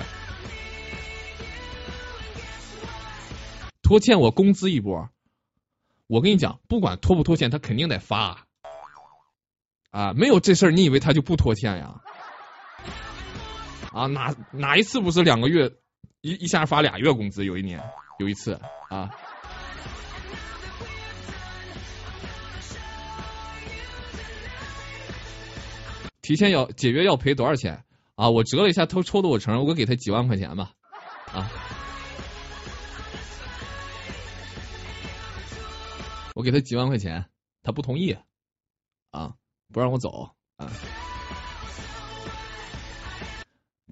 [3.82, 5.08] 拖欠我工资一波，
[6.06, 8.46] 我跟你讲，不管拖不拖欠，他肯定得发
[9.90, 10.12] 啊！
[10.12, 12.02] 没有这事儿，你以为他就不拖欠呀？
[13.94, 15.70] 啊，哪哪一次不是两个月
[16.20, 17.44] 一一下发俩月工资？
[17.44, 17.80] 有一年
[18.18, 19.08] 有一次啊，
[26.22, 27.84] 提前要解约要赔多少钱
[28.16, 28.28] 啊？
[28.30, 30.72] 我折了一下，他抽的我承认，我给他几万块钱吧
[31.32, 31.48] 啊，
[36.34, 37.30] 我给他几万块钱，
[37.62, 38.16] 他不同意
[39.12, 39.34] 啊，
[39.72, 40.68] 不让我走啊。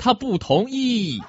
[0.03, 1.23] 他不同意。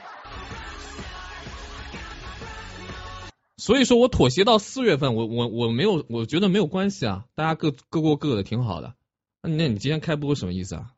[3.55, 8.95] 所以说我妥协到四月份，我我我没有，我觉得没有关系啊，大家各各过各的挺好的。
[9.43, 10.91] 那那你今天开播什么意思啊？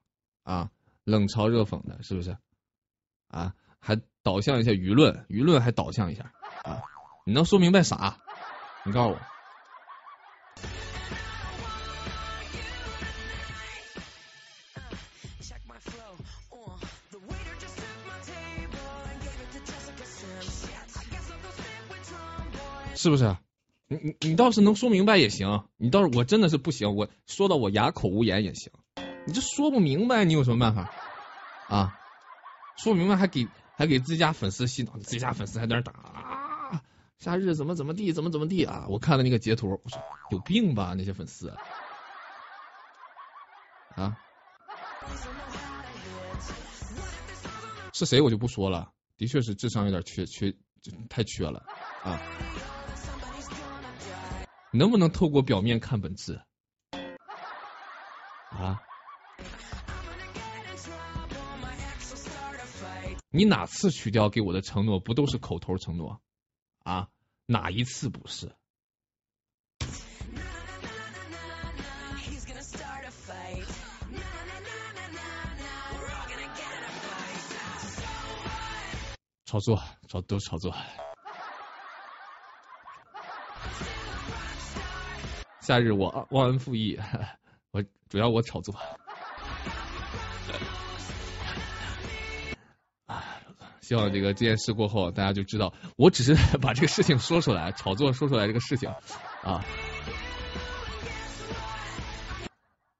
[0.43, 0.69] 啊，
[1.03, 2.37] 冷嘲热讽的，是不是？
[3.27, 6.31] 啊，还导向一下舆论，舆论还导向一下
[6.63, 6.81] 啊？
[7.25, 8.19] 你能说明白啥？
[8.85, 9.19] 你告诉我。
[23.05, 23.37] 是不是？
[23.87, 28.71] 你你你倒是能说明白也行，你倒是我真的是不行，我说到我哑口无言也行。
[29.27, 30.91] 你这说不明白，你有什么办法
[31.67, 31.99] 啊？
[32.77, 36.81] 说不明白还给还给自家粉丝洗脑，自家粉丝还在那打啊，
[37.19, 38.87] 夏日怎么怎么地，怎么怎么地啊？
[38.89, 40.01] 我看了那个截图，我说
[40.31, 41.53] 有病吧那些粉丝
[43.93, 44.17] 啊？
[47.93, 50.55] 是谁我就不说了，的确是智商有点缺缺，
[51.07, 51.63] 太缺了
[52.01, 52.19] 啊。
[54.75, 56.41] 能不能透过表面看本质？
[58.49, 58.81] 啊？
[63.29, 66.21] 你哪次取掉给我的承诺不都是口头承诺？
[66.83, 67.07] 啊？
[67.45, 68.53] 哪一次不是？
[79.45, 80.75] 炒作，炒都炒作。
[85.65, 86.99] 夏日我忘恩负义，
[87.71, 88.75] 我主要我炒作。
[93.07, 93.25] 啊，
[93.81, 98.93] 希望这个这件事过后，大家就知道，我只是 把这个事情说出来，炒作说出来这个事情
[99.41, 99.65] 啊。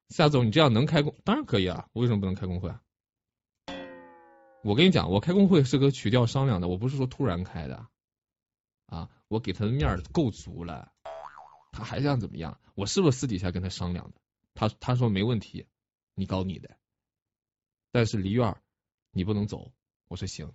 [0.10, 1.14] 夏总，你这样能开工？
[1.24, 2.82] 当然可以啊，我为什么不能开工会啊？
[4.64, 7.86] 我跟你讲，我开工会是和曲调商量的，我不是说突然开的
[8.88, 10.94] 啊，我给他的面够足了。
[11.78, 12.58] 他还想怎么样？
[12.74, 14.14] 我是不是私底下跟他商量的？
[14.54, 15.68] 他他说没问题，
[16.14, 16.78] 你搞你的。
[17.92, 18.56] 但是梨院
[19.12, 19.74] 你不能走。
[20.08, 20.54] 我说行。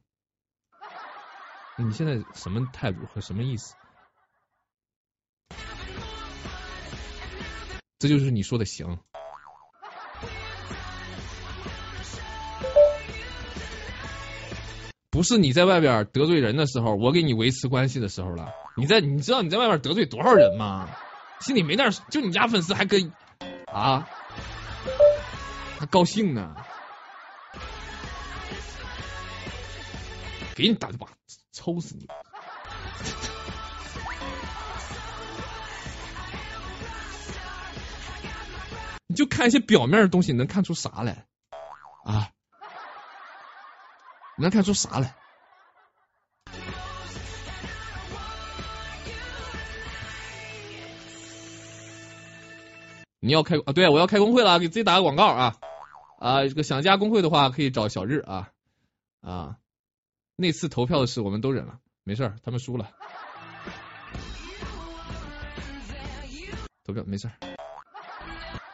[1.77, 3.75] 你现在什么态度和什么意思？
[7.99, 8.99] 这就是你说的行。
[15.11, 18.51] 不是你在外边得罪人的时候，我给你维持关系的时候了。
[18.77, 20.89] 你在你知道你在外边得罪多少人吗？
[21.41, 23.13] 心里没点就你家粉丝还跟
[23.73, 24.07] 啊，
[25.79, 26.55] 还高兴呢，
[30.55, 31.07] 给你打一把，
[31.53, 32.07] 抽死你！
[39.09, 41.27] 你就看一些表面的东西，能看出啥来
[42.05, 42.31] 啊？
[44.37, 45.17] 能看出啥来？
[53.21, 53.73] 你要开啊？
[53.75, 55.57] 对，我要开工会了，给自己打个广告啊
[56.19, 56.47] 啊！
[56.49, 58.51] 这个想加工会的话，可以找小日啊
[59.21, 59.57] 啊！
[60.37, 62.91] 那次投票的事我们都忍了，没事，他们输了。
[66.83, 67.31] 投票没事，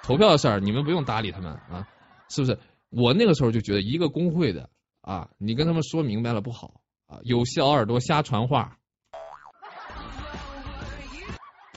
[0.04, 1.88] 投票的事儿你们不用搭理他们啊，
[2.28, 2.58] 是不是？
[2.88, 4.70] 我那个时候就觉得一个工会的
[5.00, 8.75] 啊，你跟他们说明白了不好啊，有小耳朵瞎传话。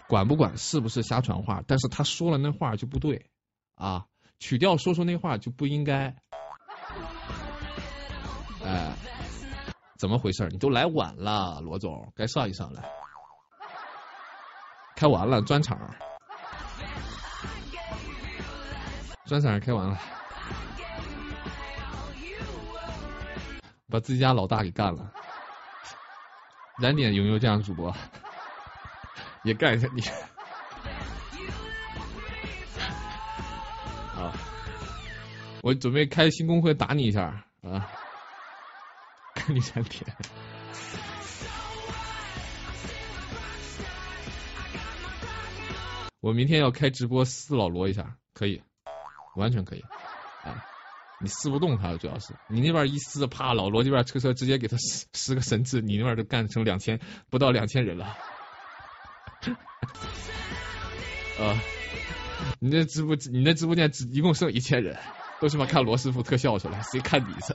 [0.10, 3.30] 管不管是不是瞎传话，但是他说了那话就不对
[3.76, 4.07] 啊，
[4.39, 6.16] 曲调说出那话就不应该，
[8.66, 8.91] 哎，
[9.99, 10.47] 怎么回事？
[10.49, 12.84] 你都来晚了，罗总，该上一上来。
[14.95, 15.80] 开完了专场，
[19.26, 19.99] 专场开完了，
[23.88, 25.14] 把自己家老大给干了。
[26.80, 27.95] 燃点有没有这样的主播？
[29.43, 30.01] 也干一下你
[34.19, 34.33] 啊！
[35.63, 37.89] 我准备开新工会打你一下啊！
[39.35, 40.05] 看你三天。
[46.21, 48.61] 我明天要开直播撕老罗一下，可以，
[49.37, 49.79] 完全可以。
[50.43, 50.65] 啊，
[51.21, 58.17] 你撕不动他，主要是你那边一撕，啪，老罗这边车车直接给他撕撕个神智，你那边都干成两千不到两千人了。
[61.39, 61.61] 啊！
[62.59, 64.97] 你那直播，你那直播间只一共剩一千人，
[65.39, 67.53] 都是妈看罗师傅特效去了，谁看你去？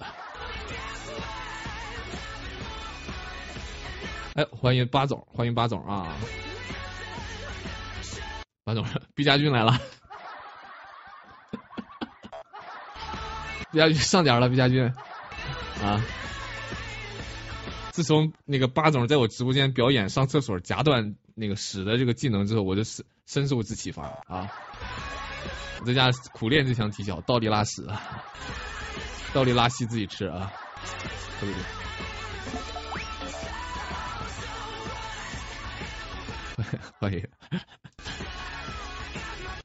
[4.34, 6.16] 哎，欢迎八总，欢迎八总啊！
[8.64, 9.78] 八总，毕家军来了，
[13.70, 14.92] 毕家军上点了，毕家军
[15.82, 16.02] 啊！
[17.92, 24.50] 自从那个巴总在我直播间表演上厕所夹断那个屎的这个技能之后，我就是深受之启发啊！
[25.80, 27.88] 我在家苦练这项技巧，倒立拉屎，
[29.32, 30.52] 倒立拉稀自己吃啊！
[31.40, 31.64] 对不对？
[37.00, 37.28] 欢迎。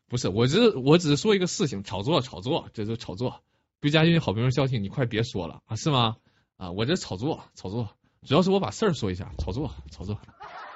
[0.08, 3.44] 不是，我只我只是说一个事情，炒作炒作，这是炒作。
[3.80, 6.16] 毕加军好朋友消息，你快别说了啊，是吗？
[6.58, 7.90] 啊，我这炒作炒作，
[8.26, 10.20] 主要是我把事儿说一下，炒作炒作，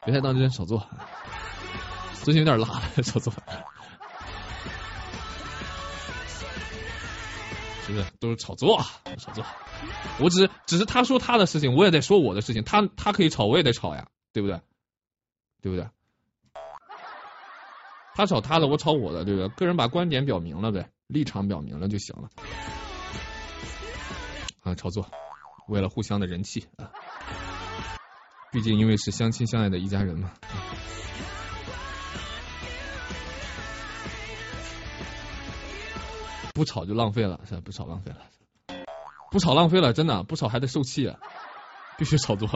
[0.05, 0.87] 别太当真，炒作。
[2.23, 3.33] 最近有点拉了，炒作。
[7.85, 8.81] 是不是都是炒作？
[9.19, 9.45] 炒作。
[10.21, 12.63] 我只是只是他说他的事情，我也得说我的事情。
[12.63, 14.61] 他他可以炒，我也得炒呀，对不对？
[15.61, 15.85] 对不对？
[18.15, 19.49] 他炒他的，我炒我的，对不对？
[19.49, 22.29] 个人把观点表明了呗，立场表明了就行了。
[24.61, 25.05] 啊，炒作，
[25.67, 26.89] 为了互相的人气啊，
[28.53, 30.31] 毕竟因为是相亲相爱的一家人嘛。
[36.53, 37.59] 不炒就浪费了，是？
[37.61, 38.19] 不炒浪费了，
[39.31, 41.11] 不炒浪费了，真的不炒还得受气，
[41.97, 42.47] 必须炒作。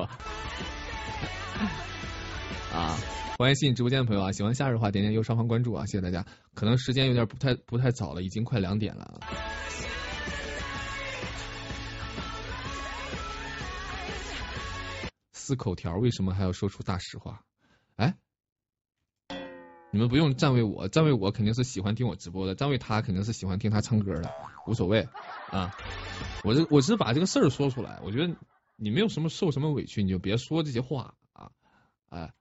[2.72, 2.98] 啊。
[3.40, 4.32] 欢迎新进直播间的朋友啊！
[4.32, 5.86] 喜欢夏日的话，点点右上方关注啊！
[5.86, 6.26] 谢谢大家。
[6.56, 9.20] 可能时间有点不太不太早了，已经快两点了。
[15.34, 17.42] 撕口条为什么还要说出大实话？
[17.96, 18.16] 哎，
[19.92, 24.32] 你们不用站位我，站位我肯定是喜欢听我直播的，站位他肯定是喜欢听他唱歌的，
[24.68, 25.08] 无所谓
[25.50, 25.76] 啊。
[26.44, 28.36] 我这我只是把这个事儿说出来，我觉得
[28.76, 31.52] 你没有什么受什么委屈，你就别说这些话啊，
[32.10, 32.34] 哎。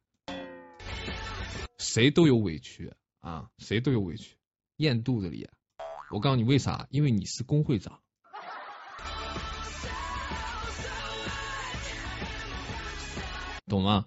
[1.79, 4.37] 谁都有委屈啊，谁都有委屈，
[4.77, 5.49] 咽肚子里。
[6.11, 6.87] 我告诉你为啥？
[6.91, 8.01] 因为你是工会长，
[13.67, 14.07] 懂吗？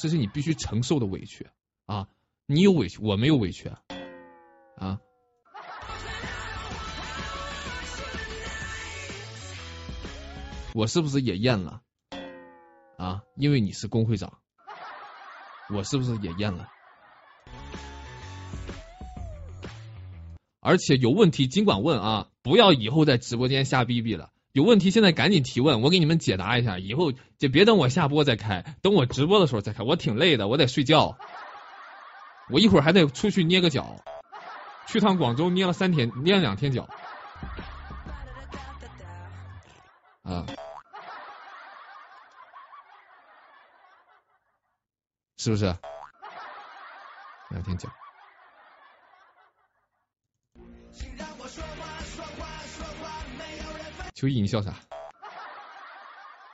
[0.00, 1.46] 这是你必须承受的委屈
[1.84, 2.08] 啊！
[2.46, 3.70] 你有委屈，我没有委屈
[4.78, 4.98] 啊！
[10.72, 11.82] 我是不是也咽了
[12.96, 13.24] 啊？
[13.36, 14.38] 因为你是工会长。
[15.68, 16.70] 我是不是也咽了？
[20.60, 24.32] 而且有问题尽管问啊，不要以后在直播间瞎逼逼了。
[24.52, 26.78] 有问题现在赶紧提问，我给你们解答一下。
[26.78, 29.84] 以后就别等我下播再开，等我直播的时候再开。
[29.84, 31.16] 我挺累的，我得睡觉。
[32.48, 33.96] 我一会儿还得出去捏个脚，
[34.88, 36.88] 去趟广州捏了三天，捏了两天脚。
[40.22, 40.46] 啊。
[45.38, 45.74] 是不是？
[47.50, 47.90] 两天讲。
[54.20, 54.74] 秋意，你笑啥？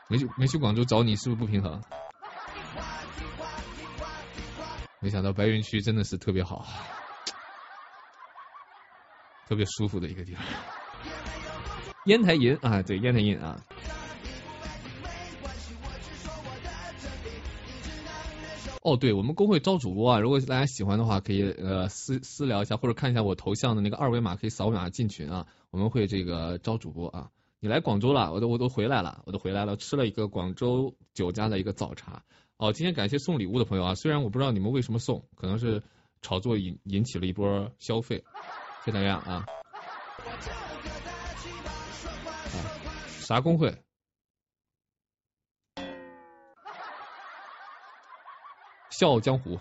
[0.08, 1.82] 没去没去广州找你，是不是不平衡？
[5.00, 6.64] 没想到白云区真的是特别好，
[9.48, 10.44] 特别舒服的一个地方。
[12.04, 13.60] 烟台银啊，对，烟台银啊。
[18.82, 25.48] 哦，对，我们公会招主播啊，如果大家喜欢的话，可以呃私私聊一下，或者看一下我头像的那个二维码，可以扫码进群啊。
[25.70, 27.28] 我们会这个招主播啊。
[27.58, 32.22] 你来广州了，我都我都回来了，我都回来了，吃了一个广州酒家的一个早茶。
[32.58, 35.82] 哦，今天感谢送礼物的朋友啊，虽然我不知道你们为什么送，可能是
[36.20, 38.24] 炒作引引起了一波消费，
[38.84, 39.46] 谢谢大家啊。
[43.20, 43.82] 啥工会？
[48.90, 49.58] 笑傲江湖，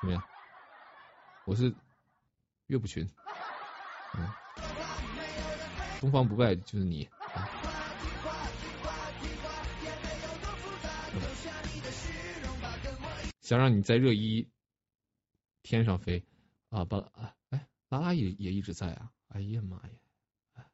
[0.00, 0.22] 怎么样？
[1.44, 1.74] 我是
[2.66, 3.08] 岳不群，
[4.16, 4.28] 嗯，
[6.00, 7.08] 东方不败就是你。
[13.40, 14.46] 想让你在热依
[15.62, 16.22] 天上飞
[16.68, 16.84] 啊！
[16.84, 19.10] 巴啊，哎，拉拉也也一直在啊！
[19.28, 20.64] 哎呀妈呀！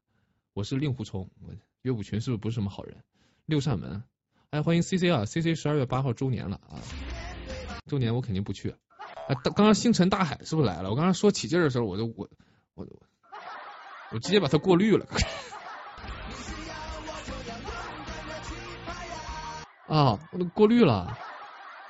[0.52, 3.04] 我是令狐冲，我岳不群是不是不是什么好人？
[3.46, 4.02] 六扇门。
[4.50, 6.82] 哎，欢迎 C C 啊！C C 十二月八号周年了啊！
[7.86, 8.70] 周年我肯定不去。
[8.70, 10.90] 啊，刚刚星辰大海是不是来了？
[10.90, 12.28] 我刚刚说起劲的时候，我就我
[12.74, 13.02] 我我
[14.14, 15.06] 我直接把它过滤了。
[19.88, 21.18] 啊，我都过滤了。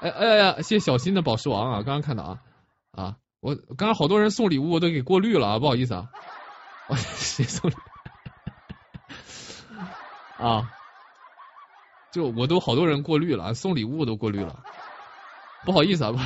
[0.00, 1.82] 哎哎呀，谢谢小新的宝石王啊！
[1.82, 2.40] 刚刚看到啊
[2.92, 6.08] 啊，我刚刚好多人送礼物，我都给过滤了啊，不好意思啊。
[6.96, 7.74] 谁送礼？
[10.38, 10.70] 啊。
[12.10, 14.64] 就我都好多人过滤了，送礼物都过滤了，
[15.66, 16.18] 不好意思啊，不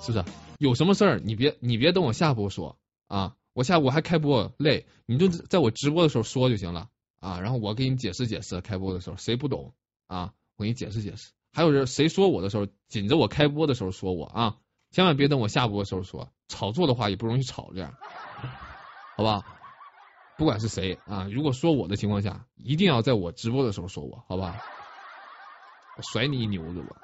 [0.00, 0.24] 是不是？
[0.58, 6.88] 有什么事儿你别你别等我下播说啊，我下播还开播累，你就在我直播的时候说就行了
[7.20, 9.74] 啊，然后我给你解释解释，开播的时候谁不懂
[10.06, 11.30] 啊，我给你解释解释。
[11.52, 14.56] 还有人谁说我的时候，紧着我开播的时候说我啊，
[14.90, 17.94] 千万别等我下播的时候说，炒作的话也不容易炒这样，
[19.16, 19.42] 好吧？
[20.36, 24.62] 不管是谁啊，如果说我的情况下，一定要在我直播的时候说我，好吧？
[25.96, 26.96] 我甩你一牛子吧！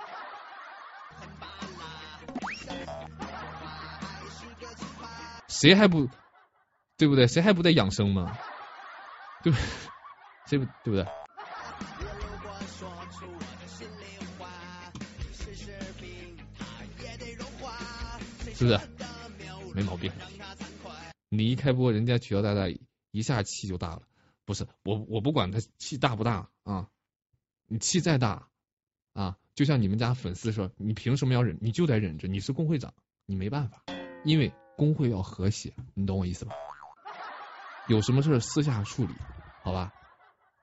[5.58, 6.06] 谁还不
[6.98, 7.26] 对不对？
[7.26, 8.36] 谁还不得养生吗？
[9.42, 9.58] 对不？
[10.46, 11.06] 谁不对不对？
[18.54, 18.78] 是不是？
[19.74, 20.12] 没毛病。
[21.30, 22.68] 你一开播，人家取消大大
[23.10, 24.02] 一下气就大了。
[24.44, 26.88] 不是我，我不管他气大不大啊，
[27.66, 28.48] 你气再大
[29.14, 31.56] 啊，就像你们家粉丝说，你凭什么要忍？
[31.62, 32.92] 你就得忍着，你是工会长，
[33.24, 33.82] 你没办法，
[34.22, 36.54] 因为工会要和谐，你懂我意思吧？
[37.88, 39.14] 有什么事私下处理，
[39.62, 39.92] 好吧？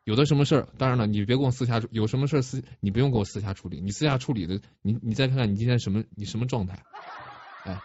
[0.03, 6.83] 有的什么事儿，当然了，你别跟我私下，有什么事私，你不用跟我私下处理，你私下处理的，你你再看看你今天什么，你什么状态？
[7.63, 7.79] 哎，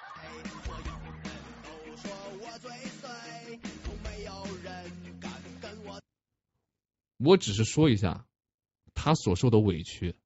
[7.19, 8.27] 我只是说一下
[8.95, 10.17] 他所受的委屈。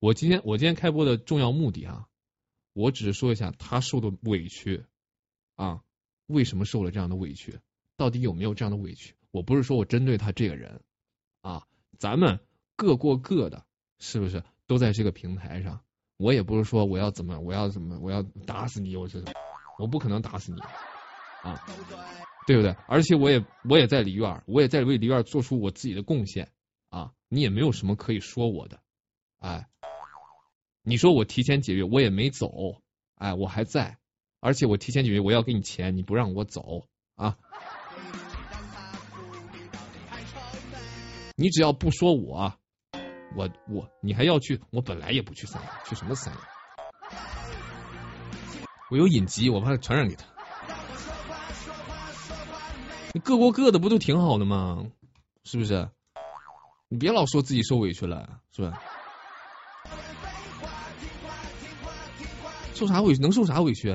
[0.00, 2.06] 我今天我今天开播的重要目的啊，
[2.74, 4.84] 我只是说一下他受的委屈
[5.58, 5.82] 啊，
[6.28, 7.58] 为什么受了这样的委屈？
[7.96, 9.16] 到底有没有这样的委屈？
[9.32, 10.80] 我不是说我针对他这个人
[11.40, 11.66] 啊，
[11.98, 12.38] 咱们
[12.76, 13.66] 各过各的，
[13.98, 15.80] 是不是都在这个平台上？
[16.16, 19.24] 我也不是说我要怎么，我要怎么，我要打死你，我是
[19.78, 20.60] 我不可能打死你
[21.42, 21.66] 啊，
[22.46, 22.76] 对不对？
[22.86, 26.52] 而且我也我也在梨院，我也在为梨院做出我自己的贡献
[26.88, 28.80] 啊，你也没有什么可以说我的，
[29.38, 29.68] 哎，
[30.82, 32.80] 你说我提前解约，我也没走，
[33.16, 33.97] 哎，我还在，
[34.40, 36.86] 而且我提前解约，我要给你钱，你不让我走
[37.16, 37.36] 啊，
[41.36, 42.54] 你只要不说我。
[43.36, 44.60] 我我你还要去？
[44.70, 46.40] 我本来也不去三亚，去什么三亚？
[48.90, 50.24] 我有隐疾，我怕传染给他。
[53.12, 54.86] 你各过各的，不都挺好的吗？
[55.44, 55.90] 是不是？
[56.88, 58.82] 你别老说自己受委屈了，是吧？
[62.74, 63.20] 受啥委屈？
[63.20, 63.90] 能受啥委屈？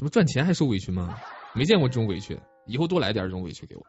[0.00, 1.20] 这不赚钱还受委屈吗？
[1.52, 3.86] 没见过这种委屈，以后多来点这种委屈给我。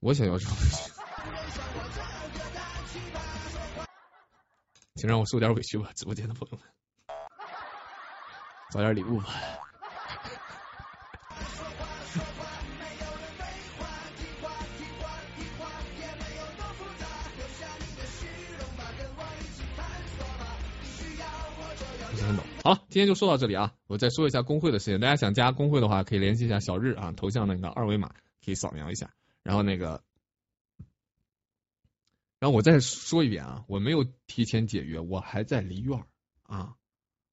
[0.00, 0.90] 我想要这种委屈，
[4.96, 6.66] 请让我受点委屈吧，直播间的朋友们，
[8.72, 9.26] 找点礼物吧。
[22.62, 22.74] 不是很懂。
[22.74, 23.74] 好，今天就说到这里啊！
[23.86, 29.12] 我再说一下工会的事情，大家想加工会的话，可以联系一下小日啊，头像那个二维码可以扫描一下。
[29.42, 30.02] 然后那个，
[32.38, 36.04] 然后我再说一遍啊，我没有提前解约，我还在梨院
[36.44, 36.76] 啊，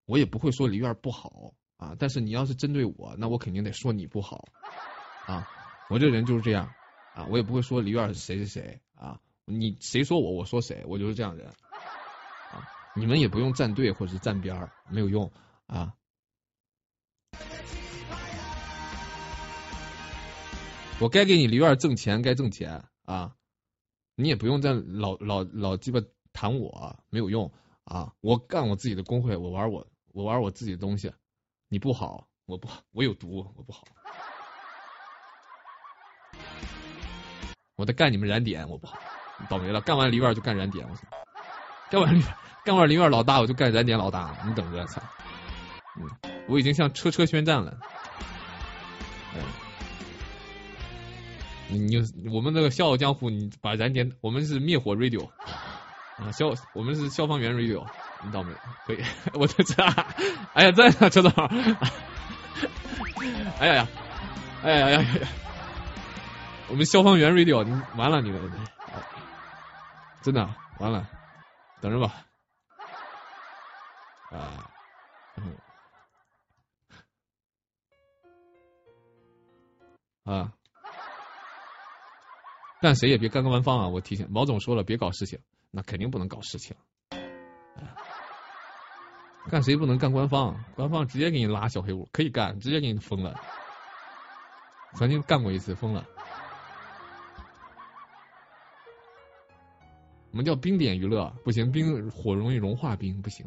[0.06, 4.48] 我也不会说梨院不好啊，但是你要是针对我，那我肯定得说你不好
[5.28, 5.48] 啊，
[5.90, 6.74] 我这人就是这样
[7.14, 11.54] 啊，我也不会说梨院是谁谁谁啊，你谁说我，我说谁，我就是这样人，
[13.00, 15.32] 你们也不用站队或者是站边儿，没有用
[15.68, 15.93] 啊。
[21.00, 23.34] 我该给你梨院挣钱，该挣钱啊！
[24.16, 26.02] 你也不用再老老老鸡巴
[26.34, 27.50] 谈我，没有用
[27.86, 28.14] 啊！
[28.20, 31.14] 我干我自己的工会，我玩我我玩我自己的东西，
[31.70, 33.86] 你不好，我不好，我有毒，我不好。
[37.78, 39.00] 我在干你们燃点，我不好，
[39.50, 39.80] 倒霉了！
[39.80, 41.08] 干完梨院就干燃点，我操！
[41.90, 42.24] 干完
[42.64, 45.02] 干完梨院老大，我就干燃点老大，你等着，操！
[46.00, 46.08] 嗯，
[46.48, 47.78] 我已经向车车宣战了。
[51.72, 55.30] 你你我们那个笑傲江湖，你把燃点，我们是灭火 radio
[56.18, 57.86] 啊消，我们是消防员 radio，
[58.24, 58.52] 你倒霉，
[58.88, 59.84] 可以， 我在这，
[60.54, 61.32] 哎呀在呢，车总，
[63.60, 63.88] 哎呀呀，
[64.64, 65.28] 哎呀呀呀呀，
[66.70, 68.34] 我们消防员 radio，你完了你，
[70.24, 71.08] 真的完了，
[71.82, 72.26] 等着吧，
[74.32, 74.70] 啊，
[75.38, 75.56] 嗯
[80.24, 80.54] 啊。
[82.82, 83.88] 干谁也别干官方啊！
[83.90, 85.38] 我提醒毛总说了，别搞事情，
[85.70, 86.74] 那肯定不能搞事情。
[89.50, 90.64] 干谁不能干官方？
[90.76, 93.38] 官方直接给你拉小黑屋，可以干，直接给你封了。
[94.94, 96.06] 曾经干过一次，封了。
[100.40, 103.46] 们叫冰点娱乐，不行，冰火容易融化冰，不行，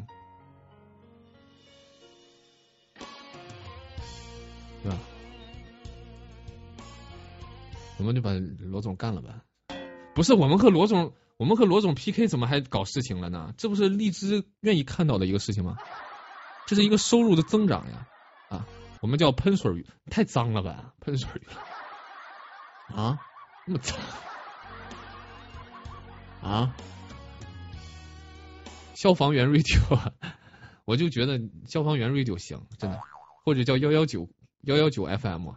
[4.82, 4.98] 对吧？
[7.96, 9.42] 我们就把罗总干了吧。
[10.14, 13.54] 不是，我们和罗总，我们和罗总 PK，怎么还搞事情了呢？
[13.56, 15.78] 这不是荔枝愿意看到的一个事情吗？
[16.66, 18.06] 这是一个收入的增长呀！
[18.50, 18.66] 啊，
[19.00, 20.92] 我们叫喷水鱼，太脏了吧？
[21.00, 23.18] 喷水鱼啊，
[23.66, 23.98] 那么脏
[26.42, 26.74] 啊！
[28.94, 30.12] 消防员 radio，
[30.84, 33.00] 我就觉得消防员 radio 行，真的，
[33.44, 34.28] 或者叫幺幺九
[34.62, 35.48] 幺幺九 FM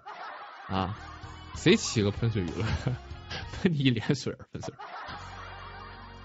[0.68, 0.98] 啊，
[1.56, 2.68] 谁起个喷水鱼了？
[3.54, 4.74] 喷你一脸水，喷水，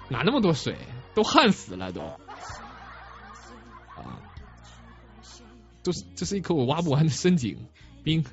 [0.08, 0.76] 哪那么多水？
[1.14, 2.16] 都旱死了都啊！
[5.82, 7.66] 都是这是一口我挖不完的深井
[8.04, 8.24] 冰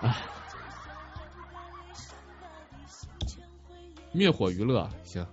[0.00, 0.16] 啊！
[4.12, 5.26] 灭火娱乐行，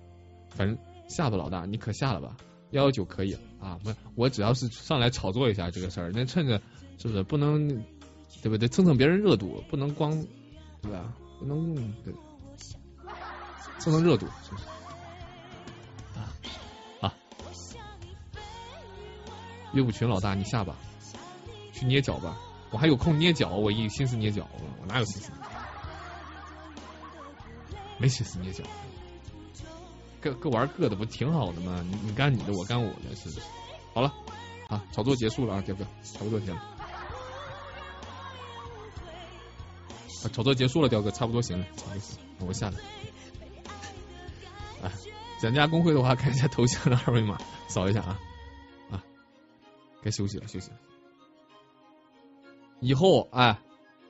[0.55, 0.77] 反正
[1.07, 2.35] 吓到老大，你可下了吧？
[2.71, 6.59] 幺幺九可以啊，不，我只要是上来炒作一下这个事儿，那趁着
[6.97, 7.67] 是不是不能
[8.41, 8.67] 对不对？
[8.67, 10.11] 蹭蹭别人热度，不能光
[10.81, 11.13] 对吧？
[11.39, 12.13] 不能对。
[13.79, 14.63] 蹭蹭热度，是不是？
[16.17, 16.33] 啊
[17.01, 17.13] 啊！
[19.73, 20.75] 乐舞群老大，你下吧，
[21.73, 22.37] 去捏脚吧。
[22.71, 24.47] 我还有空捏脚，我一心思捏脚，
[24.81, 25.31] 我哪有心思？
[27.99, 28.63] 没心思捏脚，
[30.23, 31.85] 各各玩各的，不挺好的吗？
[31.89, 33.41] 你你干你的，我干我的，是不是？
[33.93, 34.13] 好了，
[34.69, 36.61] 啊，炒作结束了啊，彪哥，差不多行了。
[40.23, 42.77] 啊，炒作结束了，彪哥，差不多行了，不好意思，我下来。
[45.41, 48.17] 想加工会的话，看一下头像的二维码，扫一下啊
[48.91, 49.03] 啊！
[50.01, 50.77] 该休息了，休息了。
[52.79, 53.59] 以后哎，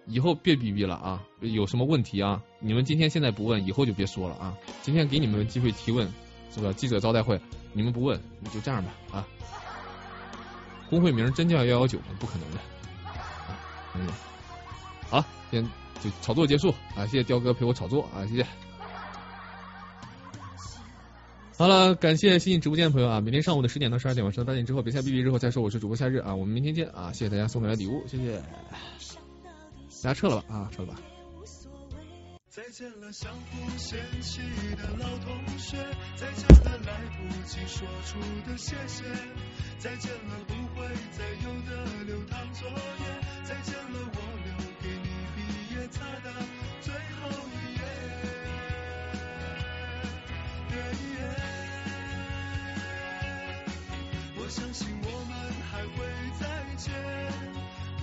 [0.06, 1.24] 以后别逼逼了啊！
[1.40, 2.42] 有什么问题啊？
[2.60, 4.54] 你们今天现在不问，以后就别说了啊！
[4.82, 6.12] 今天给你们机会提问，
[6.54, 6.74] 是吧？
[6.74, 7.40] 记者招待会，
[7.72, 9.28] 你们不问，你就这样吧啊！
[10.90, 12.06] 工会名真叫幺幺九吗？
[12.20, 12.58] 不可能的。
[13.96, 14.08] 嗯，
[15.10, 15.64] 好，先
[16.02, 17.06] 就炒作结束啊！
[17.06, 18.26] 谢谢雕哥陪我炒作啊！
[18.28, 18.46] 谢谢。
[21.58, 23.22] 好了，感谢新进直播间的朋友啊！
[23.22, 25.64] 明天上午的十点到十二点，晚上八点之后，别下 B B 之后再说。
[25.64, 27.14] 我是主播夏日啊，我们明天见啊！
[27.14, 28.42] 谢谢大家送来的礼物，谢谢。
[30.04, 31.00] 大家撤了吧啊，撤了吧。
[32.50, 34.42] 再见了，相互嫌弃
[34.76, 35.78] 的老同学，
[36.18, 39.06] 再见了，来不及说出的谢谢，
[39.80, 40.86] 再见了，不会
[41.18, 42.76] 再有的流淌作业，
[43.46, 45.40] 再见了，我留给你毕
[45.74, 46.34] 业册的
[46.82, 47.80] 最后一页。
[54.36, 55.32] 我相信我们
[55.72, 55.96] 还会
[56.42, 56.44] 再
[56.76, 56.94] 见，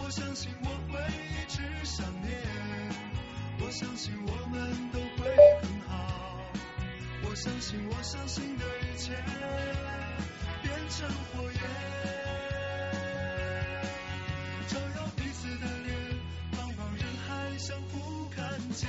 [0.02, 0.98] 我相信我会，
[3.70, 5.30] 我相信我们都会
[5.62, 6.42] 很好，
[7.22, 9.12] 我相信我相信的一切
[10.60, 11.60] 变成火焰，
[14.66, 15.96] 照耀彼此的脸，
[16.50, 18.88] 茫茫人海相互看见。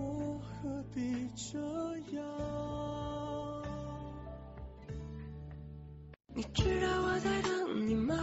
[0.00, 1.58] 我何必这
[2.16, 2.24] 样？
[6.32, 8.14] 你知道我在等你吗？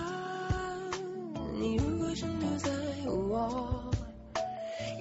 [1.53, 2.71] 你如果真的在
[3.03, 3.91] 乎我，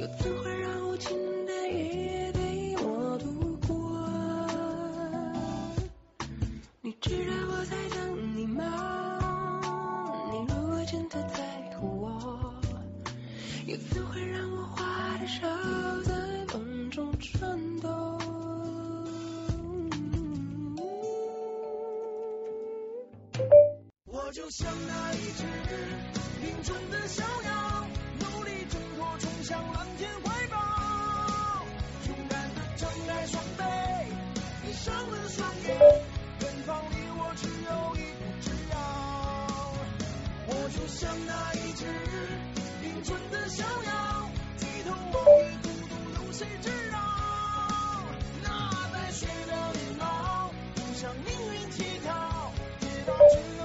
[0.00, 1.16] 又怎会让无情
[1.46, 3.76] 的夜陪我度过？
[6.82, 9.60] 你知道我在等你吗？
[10.30, 11.38] 你如果真的在
[11.78, 12.54] 乎我，
[13.66, 15.46] 又怎会让我花的手？
[24.04, 25.44] 我就像那一只
[26.42, 27.86] 林中的小鸟，
[28.20, 31.64] 努力挣脱，冲向蓝天怀抱，
[32.06, 33.62] 勇敢的张开双臂，
[34.62, 35.68] 闭上了双眼，
[36.40, 38.74] 远方离我只有一步之遥。
[40.48, 41.86] 我就像那一只
[42.86, 46.95] 迎春的小鸟，低头望月孤独，有谁知道？
[51.06, 53.55] 让命运乞讨直到去